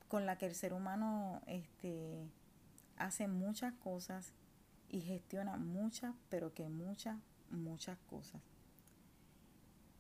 con 0.08 0.26
la 0.26 0.38
que 0.38 0.46
el 0.46 0.56
ser 0.56 0.74
humano 0.74 1.42
este 1.48 2.30
hace 2.98 3.28
muchas 3.28 3.74
cosas 3.74 4.34
y 4.90 5.02
gestiona 5.02 5.58
muchas, 5.58 6.16
pero 6.30 6.54
que 6.54 6.70
muchas, 6.70 7.18
muchas 7.50 7.98
cosas. 8.08 8.42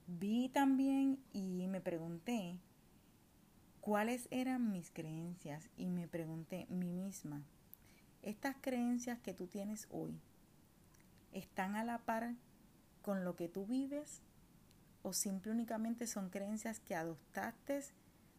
Vi 0.07 0.49
también 0.49 1.19
y 1.33 1.67
me 1.67 1.81
pregunté 1.81 2.59
cuáles 3.81 4.27
eran 4.31 4.71
mis 4.71 4.91
creencias 4.91 5.69
y 5.75 5.89
me 5.89 6.07
pregunté 6.07 6.67
mí 6.69 6.91
misma, 6.91 7.43
estas 8.25 8.55
creencias 8.59 9.19
que 9.19 9.33
tú 9.33 9.45
tienes 9.45 9.87
hoy, 9.91 10.19
¿están 11.31 11.75
a 11.75 11.83
la 11.83 11.99
par 11.99 12.33
con 13.03 13.23
lo 13.23 13.35
que 13.35 13.47
tú 13.47 13.67
vives 13.67 14.21
o 15.03 15.13
simple 15.13 15.51
únicamente 15.51 16.07
son 16.07 16.31
creencias 16.31 16.79
que 16.79 16.95
adoptaste 16.95 17.83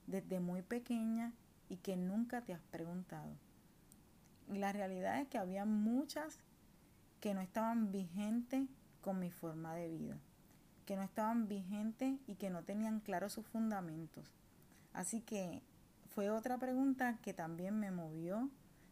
desde 0.09 0.41
muy 0.41 0.63
pequeña 0.63 1.33
y 1.69 1.77
que 1.77 1.97
nunca 1.97 2.43
te 2.43 2.53
has 2.53 2.63
preguntado? 2.63 3.31
la 4.49 4.73
realidad 4.73 5.21
es 5.21 5.29
que 5.29 5.39
había 5.39 5.65
muchas 5.65 6.39
que 7.21 7.35
no 7.35 7.41
estaban 7.41 7.91
vigentes 7.91 8.69
con 9.01 9.19
mi 9.19 9.31
forma 9.31 9.75
de 9.75 9.89
vida, 9.89 10.19
que 10.85 10.97
no 10.97 11.03
estaban 11.03 11.49
vigentes 11.49 12.19
y 12.27 12.37
que 12.37 12.51
no 12.51 12.63
tenían 12.63 13.01
claros 13.01 13.33
sus 13.33 13.47
fundamentos. 13.47 14.35
Así 14.93 15.21
que 15.21 15.63
fue 16.15 16.31
otra 16.31 16.59
pregunta 16.59 17.19
que 17.23 17.35
también 17.35 17.79
me 17.79 17.91
movió, 17.91 18.49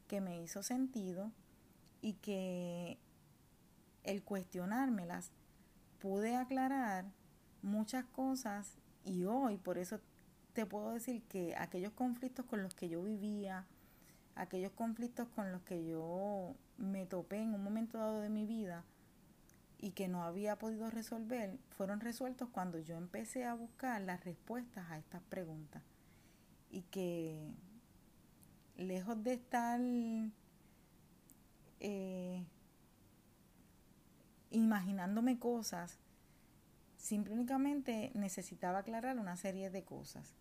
que 0.06 0.20
me 0.20 0.42
hizo 0.42 0.62
sentido 0.62 1.32
y 2.00 2.14
que 2.14 2.98
el 4.02 4.22
cuestionármelas 4.22 5.30
pude 5.98 6.36
aclarar 6.36 7.06
muchas 7.62 8.04
cosas 8.04 8.76
y 9.04 9.24
hoy 9.24 9.56
por 9.56 9.78
eso 9.78 10.00
te 10.52 10.66
puedo 10.66 10.92
decir 10.92 11.22
que 11.24 11.56
aquellos 11.56 11.92
conflictos 11.92 12.46
con 12.46 12.62
los 12.62 12.74
que 12.74 12.88
yo 12.88 13.02
vivía, 13.02 13.66
aquellos 14.36 14.72
conflictos 14.72 15.28
con 15.28 15.50
los 15.50 15.62
que 15.62 15.84
yo 15.84 16.54
me 16.76 17.06
topé 17.06 17.38
en 17.38 17.54
un 17.54 17.64
momento 17.64 17.98
dado 17.98 18.20
de 18.20 18.28
mi 18.28 18.46
vida 18.46 18.84
y 19.78 19.90
que 19.90 20.08
no 20.08 20.24
había 20.24 20.56
podido 20.56 20.90
resolver, 20.90 21.58
fueron 21.70 22.00
resueltos 22.00 22.48
cuando 22.50 22.78
yo 22.78 22.96
empecé 22.96 23.44
a 23.44 23.54
buscar 23.54 24.00
las 24.00 24.24
respuestas 24.24 24.90
a 24.90 24.98
estas 24.98 25.22
preguntas. 25.22 25.82
Y 26.70 26.82
que 26.82 27.52
lejos 28.76 29.22
de 29.22 29.34
estar 29.34 29.80
eh, 31.80 32.44
imaginándome 34.50 35.38
cosas, 35.38 35.98
simplemente 36.96 38.10
necesitaba 38.14 38.78
aclarar 38.78 39.18
una 39.18 39.36
serie 39.36 39.70
de 39.70 39.84
cosas 39.84 40.34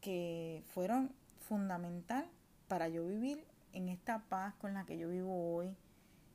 que 0.00 0.64
fueron 0.68 1.12
fundamental 1.38 2.26
para 2.68 2.88
yo 2.88 3.06
vivir 3.06 3.44
en 3.72 3.88
esta 3.88 4.20
paz 4.28 4.54
con 4.54 4.74
la 4.74 4.84
que 4.84 4.98
yo 4.98 5.08
vivo 5.08 5.54
hoy, 5.54 5.76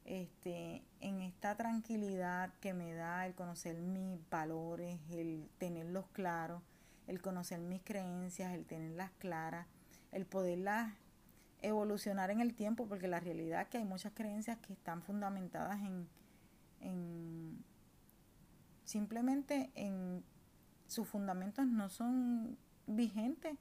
este, 0.05 0.83
en 0.99 1.21
esta 1.21 1.55
tranquilidad 1.55 2.53
que 2.61 2.73
me 2.73 2.93
da 2.93 3.25
el 3.25 3.33
conocer 3.33 3.81
mis 3.81 4.19
valores, 4.29 4.99
el 5.09 5.49
tenerlos 5.57 6.05
claros, 6.13 6.61
el 7.07 7.21
conocer 7.21 7.59
mis 7.59 7.81
creencias, 7.81 8.53
el 8.53 8.65
tenerlas 8.65 9.11
claras, 9.17 9.67
el 10.15 10.25
poderlas 10.25 10.93
evolucionar 11.61 12.31
en 12.31 12.39
el 12.39 12.53
tiempo, 12.53 12.87
porque 12.87 13.07
la 13.07 13.19
realidad 13.19 13.63
es 13.63 13.67
que 13.67 13.77
hay 13.79 13.85
muchas 13.85 14.13
creencias 14.13 14.57
que 14.59 14.73
están 14.73 15.01
fundamentadas 15.01 15.81
en, 15.81 16.07
en 16.79 17.63
simplemente 18.85 19.71
en 19.75 20.23
sus 20.87 21.07
fundamentos 21.07 21.65
no 21.65 21.89
son 21.89 22.57
vigentes 22.87 23.57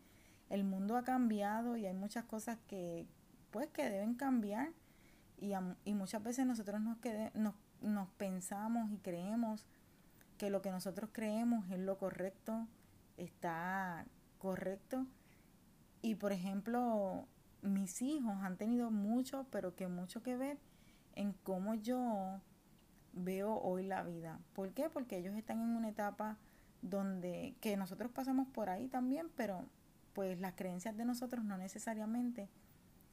el 0.50 0.62
mundo 0.62 0.96
ha 0.96 1.02
cambiado 1.02 1.76
y 1.76 1.86
hay 1.86 1.94
muchas 1.94 2.24
cosas 2.24 2.58
que 2.68 3.06
pues 3.50 3.68
que 3.68 3.88
deben 3.88 4.14
cambiar 4.14 4.68
y, 5.38 5.52
y 5.84 5.94
muchas 5.94 6.22
veces 6.22 6.46
nosotros 6.46 6.80
nos, 6.80 6.98
nos, 7.34 7.54
nos 7.80 8.08
pensamos 8.10 8.90
y 8.92 8.98
creemos 8.98 9.66
que 10.38 10.50
lo 10.50 10.60
que 10.62 10.70
nosotros 10.70 11.10
creemos 11.12 11.68
es 11.70 11.78
lo 11.78 11.98
correcto, 11.98 12.66
está 13.16 14.04
correcto. 14.38 15.06
Y 16.04 16.16
por 16.16 16.32
ejemplo, 16.32 17.26
mis 17.62 18.02
hijos 18.02 18.36
han 18.42 18.58
tenido 18.58 18.90
mucho, 18.90 19.46
pero 19.50 19.74
que 19.74 19.88
mucho 19.88 20.22
que 20.22 20.36
ver 20.36 20.58
en 21.14 21.32
cómo 21.32 21.74
yo 21.76 22.42
veo 23.14 23.54
hoy 23.54 23.84
la 23.86 24.02
vida. 24.02 24.38
¿Por 24.52 24.74
qué? 24.74 24.90
Porque 24.90 25.16
ellos 25.16 25.34
están 25.34 25.62
en 25.62 25.74
una 25.74 25.88
etapa 25.88 26.36
donde 26.82 27.56
que 27.62 27.78
nosotros 27.78 28.12
pasamos 28.12 28.48
por 28.48 28.68
ahí 28.68 28.86
también, 28.88 29.30
pero 29.34 29.64
pues 30.12 30.38
las 30.38 30.52
creencias 30.52 30.94
de 30.94 31.06
nosotros 31.06 31.42
no 31.42 31.56
necesariamente 31.56 32.50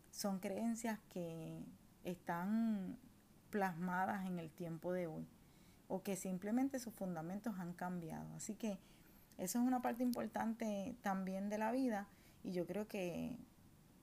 son 0.09 0.39
creencias 0.39 0.99
que 1.07 1.63
están 2.03 2.97
plasmadas 3.51 4.25
en 4.25 4.37
el 4.37 4.51
tiempo 4.51 4.91
de 4.91 5.07
hoy 5.07 5.25
o 5.87 6.03
que 6.03 6.17
simplemente 6.17 6.77
sus 6.77 6.93
fundamentos 6.93 7.57
han 7.57 7.71
cambiado. 7.71 8.35
Así 8.35 8.55
que 8.55 8.79
eso 9.37 9.59
es 9.59 9.65
una 9.65 9.81
parte 9.81 10.03
importante 10.03 10.97
también 11.01 11.47
de 11.47 11.57
la 11.57 11.71
vida 11.71 12.09
y 12.43 12.51
yo 12.51 12.65
creo 12.65 12.87
que 12.87 13.35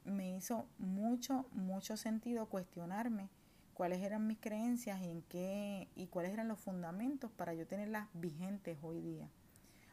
me 0.05 0.37
hizo 0.37 0.67
mucho, 0.79 1.47
mucho 1.53 1.97
sentido 1.97 2.47
cuestionarme 2.47 3.29
cuáles 3.75 4.03
eran 4.03 4.27
mis 4.27 4.39
creencias 4.39 5.01
y 5.01 5.11
en 5.11 5.23
qué 5.23 5.89
y 5.95 6.09
cuáles 6.09 6.33
eran 6.33 6.49
los 6.49 6.59
fundamentos 6.59 7.31
para 7.31 7.55
yo 7.55 7.67
tenerlas 7.67 8.09
vigentes 8.15 8.79
hoy 8.83 9.01
día. 9.01 9.29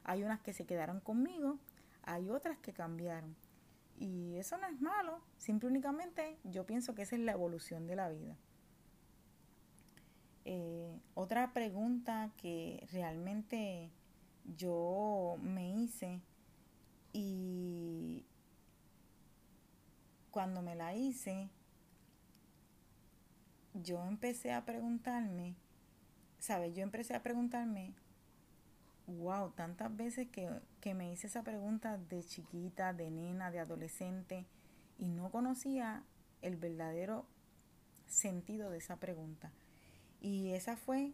Hay 0.03 0.23
unas 0.23 0.39
que 0.41 0.53
se 0.53 0.65
quedaron 0.65 0.99
conmigo, 0.99 1.59
hay 2.03 2.29
otras 2.29 2.57
que 2.57 2.73
cambiaron. 2.73 3.35
Y 3.97 4.35
eso 4.35 4.57
no 4.57 4.67
es 4.67 4.81
malo, 4.81 5.21
simple 5.37 5.69
únicamente 5.69 6.37
yo 6.43 6.65
pienso 6.65 6.95
que 6.95 7.03
esa 7.03 7.15
es 7.15 7.21
la 7.21 7.31
evolución 7.31 7.87
de 7.87 7.95
la 7.95 8.09
vida. 8.09 8.35
Eh, 10.45 10.99
otra 11.13 11.53
pregunta 11.53 12.31
que 12.37 12.85
realmente 12.91 13.89
yo 14.57 15.37
me 15.41 15.75
hice 15.75 16.21
y 17.13 18.25
cuando 20.35 20.61
me 20.61 20.75
la 20.75 20.93
hice, 20.93 21.49
yo 23.73 24.05
empecé 24.05 24.51
a 24.51 24.65
preguntarme, 24.65 25.55
¿sabes? 26.39 26.75
Yo 26.75 26.83
empecé 26.83 27.15
a 27.15 27.23
preguntarme, 27.23 27.93
wow, 29.07 29.51
tantas 29.51 29.95
veces 29.95 30.27
que, 30.27 30.49
que 30.81 30.93
me 30.93 31.09
hice 31.09 31.27
esa 31.27 31.43
pregunta 31.43 31.97
de 31.97 32.21
chiquita, 32.21 32.91
de 32.91 33.11
nena, 33.11 33.49
de 33.49 33.59
adolescente, 33.59 34.45
y 34.97 35.07
no 35.07 35.31
conocía 35.31 36.03
el 36.41 36.57
verdadero 36.57 37.25
sentido 38.05 38.69
de 38.69 38.79
esa 38.79 38.97
pregunta. 38.97 39.53
Y 40.19 40.51
esa 40.51 40.75
fue, 40.75 41.13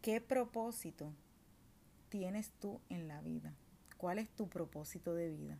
¿qué 0.00 0.22
propósito 0.22 1.12
tienes 2.08 2.50
tú 2.52 2.80
en 2.88 3.08
la 3.08 3.20
vida? 3.20 3.52
¿Cuál 3.98 4.20
es 4.20 4.30
tu 4.30 4.48
propósito 4.48 5.12
de 5.14 5.28
vida? 5.28 5.58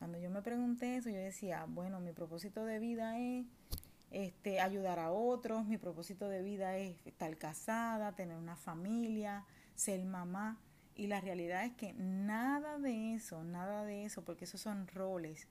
Cuando 0.00 0.18
yo 0.18 0.30
me 0.30 0.40
pregunté 0.40 0.96
eso, 0.96 1.10
yo 1.10 1.18
decía, 1.18 1.66
bueno, 1.68 2.00
mi 2.00 2.12
propósito 2.12 2.64
de 2.64 2.78
vida 2.78 3.18
es 3.18 3.44
este, 4.10 4.58
ayudar 4.58 4.98
a 4.98 5.12
otros, 5.12 5.66
mi 5.66 5.76
propósito 5.76 6.26
de 6.26 6.42
vida 6.42 6.78
es 6.78 6.96
estar 7.06 7.36
casada, 7.36 8.12
tener 8.12 8.38
una 8.38 8.56
familia, 8.56 9.44
ser 9.74 10.02
mamá. 10.06 10.58
Y 10.96 11.06
la 11.06 11.20
realidad 11.20 11.66
es 11.66 11.74
que 11.74 11.92
nada 11.92 12.78
de 12.78 13.12
eso, 13.14 13.44
nada 13.44 13.84
de 13.84 14.06
eso, 14.06 14.24
porque 14.24 14.46
esos 14.46 14.62
son 14.62 14.86
roles. 14.88 15.48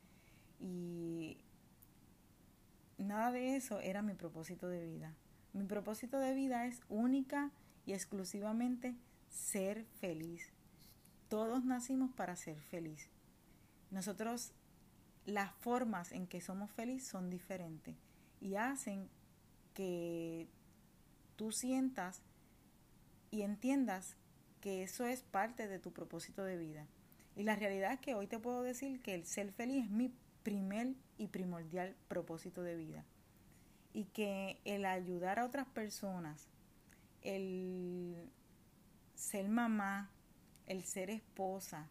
Y 0.60 1.38
nada 2.98 3.32
de 3.32 3.56
eso 3.56 3.80
era 3.82 4.02
mi 4.02 4.16
propósito 4.16 4.68
de 4.68 4.84
vida. 4.84 5.14
Mi 5.54 5.66
propósito 5.66 6.18
de 6.18 6.34
vida 6.34 6.66
es 6.66 6.82
única 6.90 7.52
y 7.86 7.94
exclusivamente 7.94 8.96
ser 9.30 9.86
feliz. 10.00 10.52
Todos 11.28 11.64
nacimos 11.64 12.12
para 12.14 12.36
ser 12.36 12.60
feliz. 12.60 13.12
Nosotros, 13.92 14.52
las 15.26 15.52
formas 15.54 16.12
en 16.12 16.28
que 16.28 16.42
somos 16.42 16.72
felices 16.72 17.08
son 17.08 17.30
diferentes 17.30 17.96
y 18.40 18.56
hacen 18.56 19.10
que 19.74 20.48
tú 21.36 21.52
sientas 21.52 22.22
y 23.32 23.42
entiendas 23.42 24.16
que 24.62 24.84
eso 24.84 25.06
es 25.06 25.22
parte 25.22 25.68
de 25.68 25.80
tu 25.80 25.92
propósito 25.92 26.44
de 26.44 26.58
vida. 26.58 26.88
Y 27.36 27.44
la 27.44 27.56
realidad 27.56 27.94
es 27.94 28.00
que 28.00 28.16
hoy 28.16 28.28
te 28.28 28.40
puedo 28.40 28.62
decir 28.62 29.02
que 29.02 29.16
el 29.16 29.26
ser 29.26 29.52
feliz 29.54 29.86
es 29.86 29.92
mi 29.92 30.14
primer 30.44 30.96
y 31.18 31.28
primordial 31.28 31.96
propósito 32.08 32.62
de 32.62 32.76
vida 32.76 33.06
y 33.94 34.06
que 34.06 34.60
el 34.66 34.86
ayudar 34.86 35.40
a 35.40 35.46
otras 35.46 35.68
personas, 35.68 36.48
el 37.22 38.30
ser 39.16 39.48
mamá, 39.50 40.10
el 40.68 40.84
ser 40.84 41.10
esposa, 41.10 41.88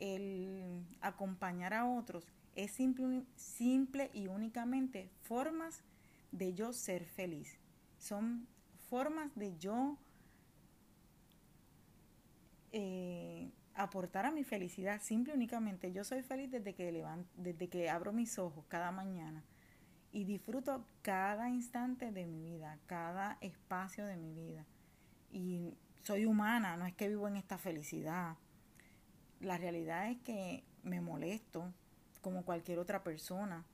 el 0.00 0.84
acompañar 1.00 1.74
a 1.74 1.86
otros, 1.86 2.26
es 2.56 2.72
simple, 2.72 3.24
simple 3.36 4.10
y 4.12 4.26
únicamente 4.26 5.10
formas 5.22 5.84
de 6.32 6.54
yo 6.54 6.72
ser 6.72 7.04
feliz. 7.04 7.58
Son 7.98 8.46
formas 8.88 9.30
de 9.36 9.56
yo 9.58 9.96
eh, 12.72 13.50
aportar 13.74 14.26
a 14.26 14.30
mi 14.30 14.44
felicidad. 14.44 15.00
Simple 15.00 15.34
y 15.34 15.36
únicamente 15.36 15.92
yo 15.92 16.04
soy 16.04 16.22
feliz 16.22 16.50
desde 16.50 16.74
que, 16.74 17.04
desde 17.36 17.68
que 17.68 17.90
abro 17.90 18.12
mis 18.12 18.38
ojos 18.38 18.64
cada 18.68 18.90
mañana 18.90 19.44
y 20.12 20.24
disfruto 20.24 20.84
cada 21.02 21.48
instante 21.48 22.10
de 22.10 22.26
mi 22.26 22.42
vida, 22.42 22.78
cada 22.86 23.38
espacio 23.40 24.06
de 24.06 24.16
mi 24.16 24.34
vida. 24.34 24.64
Y 25.32 25.74
soy 26.02 26.26
humana, 26.26 26.76
no 26.76 26.86
es 26.86 26.94
que 26.94 27.08
vivo 27.08 27.28
en 27.28 27.36
esta 27.36 27.58
felicidad. 27.58 28.36
La 29.40 29.58
realidad 29.58 30.10
es 30.10 30.18
que 30.18 30.64
me 30.82 31.00
molesto 31.00 31.72
como 32.20 32.44
cualquier 32.44 32.78
otra 32.78 33.02
persona, 33.02 33.64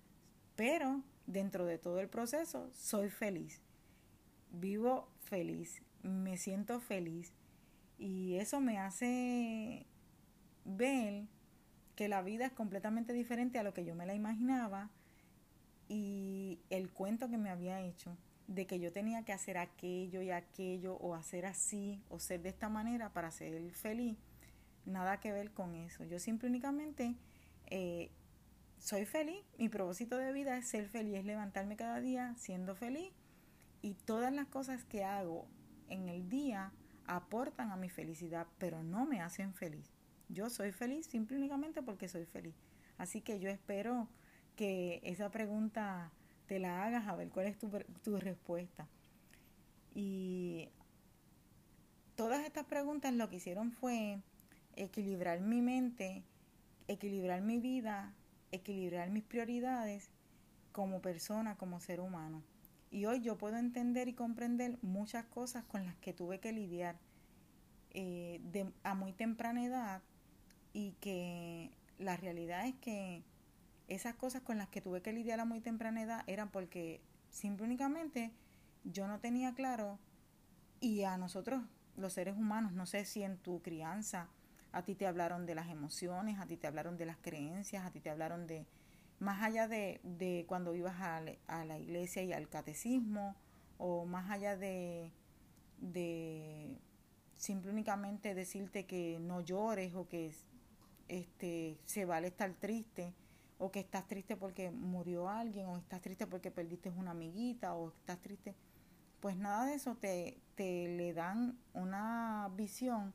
pero 0.55 1.03
dentro 1.27 1.67
de 1.67 1.79
todo 1.79 2.01
el 2.01 2.09
proceso 2.09 2.71
soy 2.73 3.11
feliz. 3.11 3.61
Vivo 4.53 5.09
feliz, 5.25 5.83
me 6.03 6.37
siento 6.37 6.81
feliz 6.81 7.33
y 7.99 8.37
eso 8.37 8.61
me 8.61 8.79
hace 8.79 9.87
ver 10.65 11.25
que 11.95 12.09
la 12.09 12.23
vida 12.23 12.47
es 12.47 12.53
completamente 12.53 13.13
diferente 13.13 13.59
a 13.59 13.63
lo 13.63 13.75
que 13.75 13.85
yo 13.85 13.95
me 13.95 14.07
la 14.07 14.15
imaginaba 14.15 14.91
y 15.89 16.61
el 16.71 16.91
cuento 16.91 17.29
que 17.29 17.39
me 17.39 17.51
había 17.51 17.81
hecho 17.81 18.17
de 18.49 18.67
que 18.67 18.79
yo 18.79 18.93
tenía 18.93 19.25
que 19.25 19.33
hacer 19.33 19.59
aquello 19.59 20.23
y 20.23 20.31
aquello 20.31 20.95
o 20.97 21.15
hacer 21.15 21.47
así 21.47 22.01
o 22.09 22.19
ser 22.19 22.43
de 22.43 22.51
esta 22.51 22.69
manera 22.69 23.13
para 23.13 23.31
ser 23.31 23.73
feliz, 23.73 24.17
nada 24.87 25.21
que 25.21 25.33
ver 25.33 25.53
con 25.53 25.75
eso. 25.75 26.05
Yo 26.05 26.19
simple 26.19 26.49
únicamente 26.49 27.15
eh, 27.67 28.11
soy 28.79 29.05
feliz, 29.05 29.45
mi 29.59 29.69
propósito 29.69 30.17
de 30.17 30.33
vida 30.33 30.57
es 30.57 30.69
ser 30.69 30.89
feliz, 30.89 31.17
es 31.17 31.25
levantarme 31.25 31.77
cada 31.77 32.01
día 32.01 32.35
siendo 32.37 32.75
feliz 32.75 33.13
y 33.83 33.95
todas 33.95 34.33
las 34.33 34.47
cosas 34.47 34.85
que 34.85 35.05
hago 35.05 35.47
en 35.89 36.09
el 36.09 36.29
día 36.29 36.73
aportan 37.07 37.71
a 37.71 37.77
mi 37.77 37.89
felicidad, 37.89 38.47
pero 38.59 38.83
no 38.83 39.07
me 39.07 39.21
hacen 39.21 39.55
feliz. 39.55 39.93
Yo 40.29 40.51
soy 40.51 40.73
feliz 40.73 41.07
simple 41.07 41.37
únicamente 41.37 41.83
porque 41.83 42.09
soy 42.09 42.25
feliz. 42.25 42.55
Así 42.99 43.21
que 43.21 43.39
yo 43.39 43.49
espero 43.49 44.09
que 44.57 45.01
esa 45.05 45.31
pregunta 45.31 46.11
te 46.47 46.59
la 46.59 46.85
hagas 46.85 47.07
a 47.07 47.15
ver 47.15 47.29
cuál 47.29 47.47
es 47.47 47.59
tu, 47.59 47.71
tu 48.03 48.19
respuesta. 48.19 48.89
Y 49.95 50.69
todas 52.17 52.45
estas 52.45 52.65
preguntas 52.65 53.13
lo 53.15 53.29
que 53.29 53.37
hicieron 53.37 53.71
fue 53.71 54.21
equilibrar 54.77 55.41
mi 55.41 55.63
mente, 55.63 56.23
equilibrar 56.89 57.41
mi 57.41 57.59
vida, 57.59 58.15
equilibrar 58.53 59.11
mis 59.11 59.25
prioridades 59.25 60.11
como 60.73 61.01
persona, 61.01 61.57
como 61.57 61.81
ser 61.81 62.01
humano. 62.01 62.43
Y 62.91 63.07
hoy 63.07 63.21
yo 63.21 63.37
puedo 63.37 63.57
entender 63.57 64.09
y 64.09 64.15
comprender 64.15 64.79
muchas 64.83 65.25
cosas 65.25 65.65
con 65.65 65.85
las 65.85 65.97
que 65.97 66.13
tuve 66.13 66.39
que 66.39 66.53
lidiar 66.53 66.97
eh, 67.91 68.41
a 68.85 68.95
muy 68.95 69.13
temprana 69.13 69.65
edad 69.65 70.03
y 70.73 70.93
que 71.01 71.71
la 71.99 72.17
realidad 72.17 72.67
es 72.67 72.75
que 72.77 73.23
esas 73.89 74.15
cosas 74.15 74.43
con 74.43 74.59
las 74.59 74.69
que 74.69 74.81
tuve 74.81 75.01
que 75.01 75.13
lidiar 75.13 75.41
a 75.41 75.45
muy 75.45 75.61
temprana 75.61 76.03
edad 76.03 76.25
eran 76.27 76.51
porque 76.51 77.01
simple 77.31 77.65
únicamente 77.65 78.33
yo 78.85 79.07
no 79.07 79.19
tenía 79.19 79.55
claro 79.55 79.99
y 80.81 81.05
a 81.05 81.17
nosotros 81.17 81.63
los 81.97 82.13
seres 82.13 82.37
humanos, 82.37 82.73
no 82.73 82.87
sé 82.87 83.05
si 83.05 83.23
en 83.23 83.39
tu 83.39 83.63
crianza 83.63 84.29
a 84.77 84.83
ti 84.83 84.95
te 84.95 85.07
hablaron 85.07 85.47
de 85.47 85.55
las 85.55 85.71
emociones, 85.71 86.39
a 86.39 86.47
ti 86.47 86.59
te 86.59 86.67
hablaron 86.67 86.99
de 86.99 87.07
las 87.07 87.17
creencias, 87.17 87.87
a 87.87 87.91
ti 87.91 88.01
te 88.01 88.11
hablaron 88.11 88.47
de, 88.47 88.67
más 89.19 89.43
allá 89.43 89.69
de, 89.69 90.01
de 90.03 90.45
cuando 90.47 90.75
ibas 90.75 91.01
a, 91.01 91.23
a, 91.47 91.65
la 91.65 91.79
iglesia 91.79 92.23
y 92.23 92.35
al 92.35 92.51
catecismo, 92.51 93.35
o 93.79 94.05
más 94.05 94.31
allá 94.31 94.55
de, 94.55 95.13
de 95.79 96.77
simple 97.39 97.71
únicamente 97.71 98.35
decirte 98.35 98.85
que 98.85 99.19
no 99.19 99.41
llores 99.41 99.95
o 99.95 100.09
que 100.09 100.35
este, 101.09 101.79
se 101.87 102.05
vale 102.05 102.29
estar 102.29 102.53
triste 102.53 103.15
o 103.59 103.71
que 103.71 103.81
estás 103.81 104.07
triste 104.07 104.37
porque 104.37 104.71
murió 104.71 105.31
alguien, 105.31 105.69
o 105.69 105.79
estás 105.79 106.03
triste 106.03 106.27
porque 106.27 106.51
perdiste 106.51 106.91
una 106.91 107.13
amiguita, 107.13 107.75
o 107.75 107.89
estás 107.89 108.21
triste, 108.21 108.55
pues 109.21 109.39
nada 109.39 109.65
de 109.65 109.73
eso 109.73 109.95
te, 109.95 110.37
te 110.55 110.89
le 110.99 111.15
dan 111.15 111.57
una 111.73 112.51
visión 112.55 113.15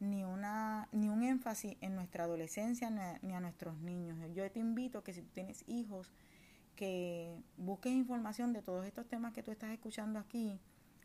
ni 0.00 0.24
una 0.24 0.88
ni 0.92 1.08
un 1.08 1.22
énfasis 1.22 1.76
en 1.80 1.94
nuestra 1.94 2.24
adolescencia 2.24 2.90
ni 3.22 3.34
a, 3.34 3.40
nuestros 3.40 3.78
niños. 3.78 4.18
Yo 4.34 4.50
te 4.50 4.60
invito 4.60 5.02
que 5.02 5.12
si 5.12 5.22
tú 5.22 5.28
tienes 5.32 5.64
hijos, 5.66 6.12
que 6.76 7.36
busques 7.56 7.92
información 7.92 8.52
de 8.52 8.62
todos 8.62 8.86
estos 8.86 9.06
temas 9.08 9.32
que 9.32 9.42
tú 9.42 9.50
estás 9.50 9.70
escuchando 9.70 10.18
aquí, 10.18 10.60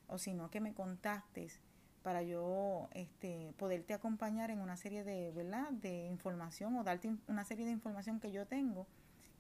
o 0.08 0.18
si 0.18 0.34
no, 0.34 0.52
que 0.52 0.62
me 0.62 0.74
contactes 0.74 1.60
para 2.04 2.22
yo 2.22 2.90
este, 2.94 3.54
poderte 3.58 3.94
acompañar 3.94 4.52
en 4.52 4.60
una 4.60 4.78
serie 4.78 5.04
de, 5.04 5.32
¿verdad? 5.32 5.70
de 5.72 6.06
información 6.08 6.76
o 6.76 6.84
darte 6.84 7.16
una 7.28 7.46
serie 7.46 7.66
de 7.66 7.72
información 7.72 8.20
que 8.20 8.32
yo 8.32 8.46
tengo 8.46 8.86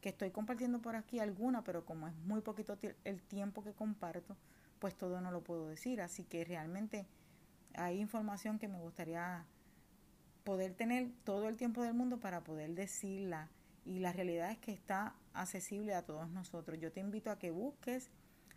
que 0.03 0.09
estoy 0.09 0.31
compartiendo 0.31 0.81
por 0.81 0.97
aquí 0.97 1.19
alguna, 1.19 1.63
pero 1.63 1.85
como 1.85 2.09
es 2.09 2.15
muy 2.25 2.41
poquito 2.41 2.77
el 3.05 3.21
tiempo 3.21 3.63
que 3.63 3.71
comparto, 3.71 4.35
pues 4.79 4.95
todo 4.95 5.21
no 5.21 5.31
lo 5.31 5.41
puedo 5.45 5.69
decir. 5.69 6.01
Así 6.01 6.25
que 6.25 6.43
realmente 6.43 7.07
hay 7.75 7.99
información 7.99 8.59
que 8.59 8.67
me 8.67 8.79
gustaría 8.79 9.45
poder 10.43 10.73
tener 10.73 11.11
todo 11.23 11.47
el 11.47 11.57
tiempo 11.57 11.83
del 11.83 11.93
mundo 11.93 12.19
para 12.19 12.43
poder 12.43 12.73
decirla. 12.75 13.49
Y 13.85 13.99
la 13.99 14.13
realidad 14.13 14.51
es 14.51 14.57
que 14.57 14.71
está 14.71 15.15
accesible 15.33 15.93
a 15.93 16.05
todos 16.05 16.29
nosotros. 16.29 16.79
Yo 16.79 16.91
te 16.91 16.99
invito 16.99 17.31
a 17.31 17.39
que 17.39 17.51
busques, 17.51 18.09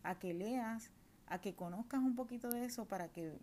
a 0.03 0.19
que 0.19 0.35
leas, 0.35 0.91
a 1.27 1.41
que 1.41 1.55
conozcas 1.55 2.01
un 2.01 2.15
poquito 2.15 2.51
de 2.51 2.65
eso 2.65 2.87
para 2.87 3.09
que 3.09 3.39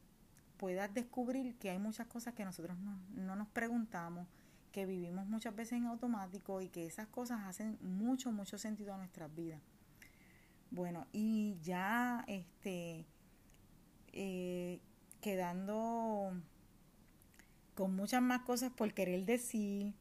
puedas 0.57 0.93
descubrir 0.93 1.55
que 1.55 1.69
hay 1.69 1.79
muchas 1.79 2.07
cosas 2.07 2.33
que 2.33 2.45
nosotros 2.45 2.77
no, 2.79 2.97
no 3.15 3.35
nos 3.35 3.47
preguntamos, 3.49 4.27
que 4.71 4.85
vivimos 4.85 5.27
muchas 5.27 5.55
veces 5.55 5.73
en 5.73 5.85
automático 5.85 6.61
y 6.61 6.69
que 6.69 6.85
esas 6.85 7.07
cosas 7.07 7.41
hacen 7.43 7.77
mucho, 7.81 8.31
mucho 8.31 8.57
sentido 8.57 8.93
a 8.93 8.97
nuestras 8.97 9.33
vidas. 9.35 9.61
Bueno, 10.71 11.05
y 11.11 11.57
ya 11.61 12.23
este 12.27 13.05
eh, 14.13 14.79
quedando 15.23 16.33
con 17.75 17.95
muchas 17.95 18.21
más 18.21 18.41
cosas 18.41 18.73
por 18.73 18.93
querer 18.93 19.25
decir, 19.25 19.93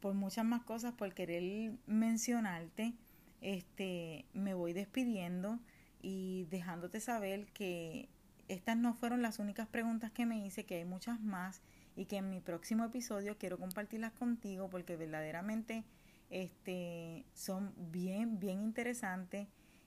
por 0.00 0.14
muchas 0.14 0.44
más 0.46 0.62
cosas 0.62 0.94
por 0.94 1.12
querer 1.12 1.74
mencionarte, 1.86 2.94
este, 3.42 4.24
me 4.32 4.54
voy 4.54 4.72
despidiendo 4.72 5.60
y 6.00 6.46
dejándote 6.50 6.98
saber 7.00 7.46
que 7.52 8.08
estas 8.48 8.78
no 8.78 8.94
fueron 8.94 9.20
las 9.20 9.38
únicas 9.38 9.68
preguntas 9.68 10.12
que 10.12 10.24
me 10.24 10.44
hice, 10.44 10.64
que 10.64 10.76
hay 10.76 10.86
muchas 10.86 11.20
más 11.20 11.60
y 11.94 12.06
que 12.06 12.16
en 12.16 12.30
mi 12.30 12.40
próximo 12.40 12.86
episodio 12.86 13.36
quiero 13.36 13.58
compartirlas 13.58 14.12
contigo 14.12 14.70
porque 14.70 14.96
verdaderamente 14.96 15.84
este, 16.30 17.26
son 17.34 17.74
bien, 17.76 18.40
bien 18.40 18.62
interesantes. 18.62 19.46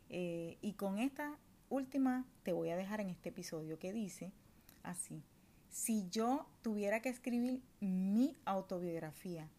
Eh, 0.10 0.60
y 0.62 0.73
con 0.73 0.99
esta 0.99 1.36
última 1.69 2.27
te 2.43 2.53
voy 2.53 2.69
a 2.69 2.77
dejar 2.77 3.01
en 3.01 3.10
este 3.10 3.29
episodio 3.29 3.79
que 3.79 3.91
dice 3.91 4.32
así, 4.84 5.24
si 5.69 6.08
yo 6.10 6.46
tuviera 6.62 7.02
que 7.02 7.10
escribir 7.10 7.63
mi 7.80 8.38
autobiografía, 8.46 9.50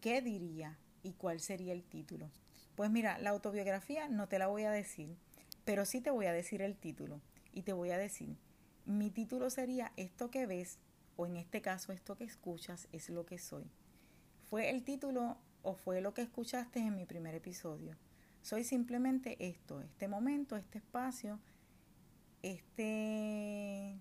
¿qué 0.00 0.22
diría 0.22 0.78
y 1.02 1.12
cuál 1.12 1.40
sería 1.40 1.74
el 1.74 1.84
título? 1.84 2.30
Pues 2.74 2.90
mira, 2.90 3.18
la 3.18 3.30
autobiografía 3.30 4.08
no 4.08 4.28
te 4.28 4.38
la 4.38 4.46
voy 4.46 4.62
a 4.62 4.70
decir, 4.70 5.16
pero 5.64 5.84
sí 5.84 6.00
te 6.00 6.10
voy 6.10 6.26
a 6.26 6.32
decir 6.32 6.62
el 6.62 6.76
título 6.76 7.20
y 7.52 7.62
te 7.62 7.72
voy 7.74 7.90
a 7.90 7.98
decir, 7.98 8.38
mi 8.86 9.10
título 9.10 9.50
sería 9.50 9.92
Esto 9.96 10.30
que 10.30 10.46
ves, 10.46 10.78
o 11.16 11.26
en 11.26 11.36
este 11.36 11.60
caso 11.60 11.92
esto 11.92 12.16
que 12.16 12.24
escuchas 12.24 12.88
es 12.92 13.10
lo 13.10 13.26
que 13.26 13.38
soy. 13.38 13.64
Fue 14.48 14.70
el 14.70 14.82
título 14.82 15.36
o 15.62 15.74
fue 15.74 16.00
lo 16.00 16.14
que 16.14 16.22
escuchaste 16.22 16.78
en 16.78 16.96
mi 16.96 17.04
primer 17.04 17.34
episodio. 17.34 17.96
Soy 18.40 18.64
simplemente 18.64 19.36
esto, 19.46 19.82
este 19.82 20.08
momento, 20.08 20.56
este 20.56 20.78
espacio, 20.78 21.38
este 22.40 23.98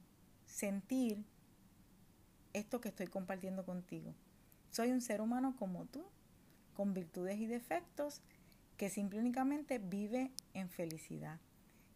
sentir, 0.47 1.23
esto 2.53 2.81
que 2.81 2.89
estoy 2.89 3.07
compartiendo 3.07 3.63
contigo. 3.63 4.15
Soy 4.71 4.91
un 4.91 5.01
ser 5.01 5.21
humano 5.21 5.55
como 5.59 5.85
tú, 5.85 6.03
con 6.73 6.93
virtudes 6.93 7.37
y 7.37 7.45
defectos, 7.45 8.21
que 8.77 8.89
simplemente 8.89 9.77
vive 9.79 10.31
en 10.53 10.69
felicidad 10.69 11.39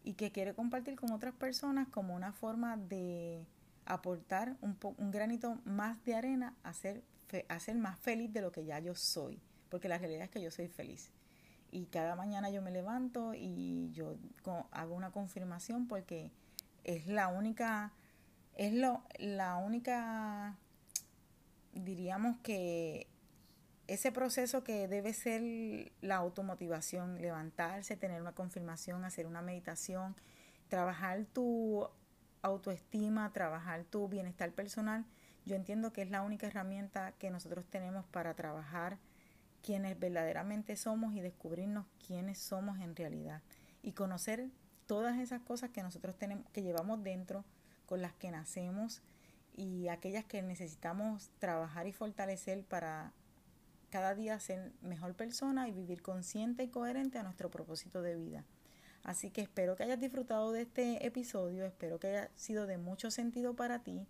y 0.04 0.14
que 0.14 0.32
quiere 0.32 0.54
compartir 0.54 0.96
con 0.96 1.12
otras 1.12 1.34
personas 1.34 1.88
como 1.88 2.14
una 2.14 2.32
forma 2.32 2.76
de 2.76 3.46
aportar 3.86 4.56
un, 4.60 4.76
un 4.98 5.10
granito 5.10 5.60
más 5.64 6.02
de 6.04 6.14
arena 6.14 6.54
a 6.62 6.72
ser 6.72 7.02
más 7.76 7.98
feliz 7.98 8.32
de 8.32 8.40
lo 8.40 8.52
que 8.52 8.64
ya 8.64 8.78
yo 8.78 8.94
soy, 8.94 9.40
porque 9.68 9.88
la 9.88 9.98
realidad 9.98 10.24
es 10.24 10.30
que 10.30 10.42
yo 10.42 10.50
soy 10.50 10.68
feliz. 10.68 11.10
Y 11.70 11.86
cada 11.86 12.14
mañana 12.14 12.50
yo 12.50 12.60
me 12.60 12.70
levanto 12.70 13.32
y 13.34 13.90
yo 13.92 14.18
hago 14.72 14.94
una 14.94 15.10
confirmación 15.10 15.88
porque 15.88 16.30
es 16.84 17.06
la 17.06 17.28
única, 17.28 17.92
es 18.56 18.72
lo, 18.72 19.02
la 19.18 19.56
única, 19.56 20.56
diríamos 21.72 22.36
que 22.38 23.06
ese 23.86 24.12
proceso 24.12 24.64
que 24.64 24.88
debe 24.88 25.12
ser 25.12 25.92
la 26.00 26.16
automotivación, 26.16 27.20
levantarse, 27.20 27.96
tener 27.96 28.20
una 28.20 28.32
confirmación, 28.32 29.04
hacer 29.04 29.26
una 29.26 29.42
meditación, 29.42 30.14
trabajar 30.68 31.24
tu 31.32 31.88
autoestima, 32.42 33.32
trabajar 33.32 33.84
tu 33.84 34.08
bienestar 34.08 34.52
personal, 34.52 35.04
yo 35.44 35.56
entiendo 35.56 35.92
que 35.92 36.02
es 36.02 36.10
la 36.10 36.22
única 36.22 36.46
herramienta 36.46 37.12
que 37.18 37.30
nosotros 37.30 37.66
tenemos 37.66 38.04
para 38.06 38.34
trabajar 38.34 38.98
quienes 39.62 39.98
verdaderamente 39.98 40.76
somos 40.76 41.14
y 41.14 41.20
descubrirnos 41.20 41.86
quiénes 42.06 42.38
somos 42.38 42.80
en 42.80 42.94
realidad. 42.94 43.42
Y 43.82 43.92
conocer 43.92 44.48
todas 44.86 45.18
esas 45.18 45.40
cosas 45.42 45.70
que 45.70 45.82
nosotros 45.82 46.16
tenemos 46.16 46.48
que 46.50 46.62
llevamos 46.62 47.02
dentro 47.02 47.44
con 47.92 48.00
las 48.00 48.14
que 48.14 48.30
nacemos 48.30 49.02
y 49.54 49.88
aquellas 49.88 50.24
que 50.24 50.40
necesitamos 50.40 51.30
trabajar 51.38 51.86
y 51.86 51.92
fortalecer 51.92 52.64
para 52.64 53.12
cada 53.90 54.14
día 54.14 54.40
ser 54.40 54.72
mejor 54.80 55.14
persona 55.14 55.68
y 55.68 55.72
vivir 55.72 56.00
consciente 56.00 56.62
y 56.62 56.68
coherente 56.68 57.18
a 57.18 57.22
nuestro 57.22 57.50
propósito 57.50 58.00
de 58.00 58.16
vida. 58.16 58.46
Así 59.04 59.30
que 59.30 59.42
espero 59.42 59.76
que 59.76 59.82
hayas 59.82 60.00
disfrutado 60.00 60.52
de 60.52 60.62
este 60.62 61.04
episodio, 61.04 61.66
espero 61.66 62.00
que 62.00 62.06
haya 62.06 62.30
sido 62.34 62.66
de 62.66 62.78
mucho 62.78 63.10
sentido 63.10 63.54
para 63.54 63.82
ti 63.82 64.06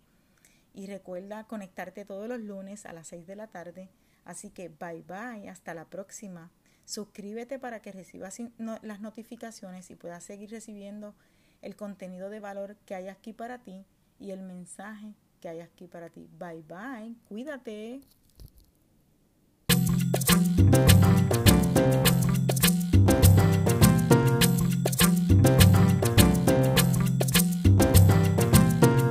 y 0.73 0.87
recuerda 0.87 1.43
conectarte 1.43 2.05
todos 2.05 2.29
los 2.29 2.39
lunes 2.39 2.85
a 2.85 2.93
las 2.93 3.09
6 3.09 3.27
de 3.27 3.35
la 3.35 3.47
tarde. 3.47 3.89
Así 4.23 4.49
que 4.49 4.69
bye 4.69 5.01
bye, 5.01 5.49
hasta 5.49 5.73
la 5.73 5.89
próxima. 5.89 6.51
Suscríbete 6.85 7.59
para 7.59 7.81
que 7.81 7.91
recibas 7.91 8.37
las 8.57 9.01
notificaciones 9.01 9.91
y 9.91 9.95
puedas 9.95 10.23
seguir 10.23 10.51
recibiendo 10.51 11.15
el 11.63 11.75
contenido 11.75 12.29
de 12.29 12.39
valor 12.39 12.75
que 12.85 12.93
hay 12.93 13.07
aquí 13.07 13.33
para 13.33 13.57
ti 13.57 13.85
y 14.19 14.31
el 14.31 14.41
mensaje 14.41 15.15
que 15.41 15.49
hay 15.49 15.61
aquí 15.61 15.87
para 15.87 16.09
ti. 16.09 16.29
Bye 16.37 16.61
bye, 16.61 17.15
cuídate. 17.27 18.01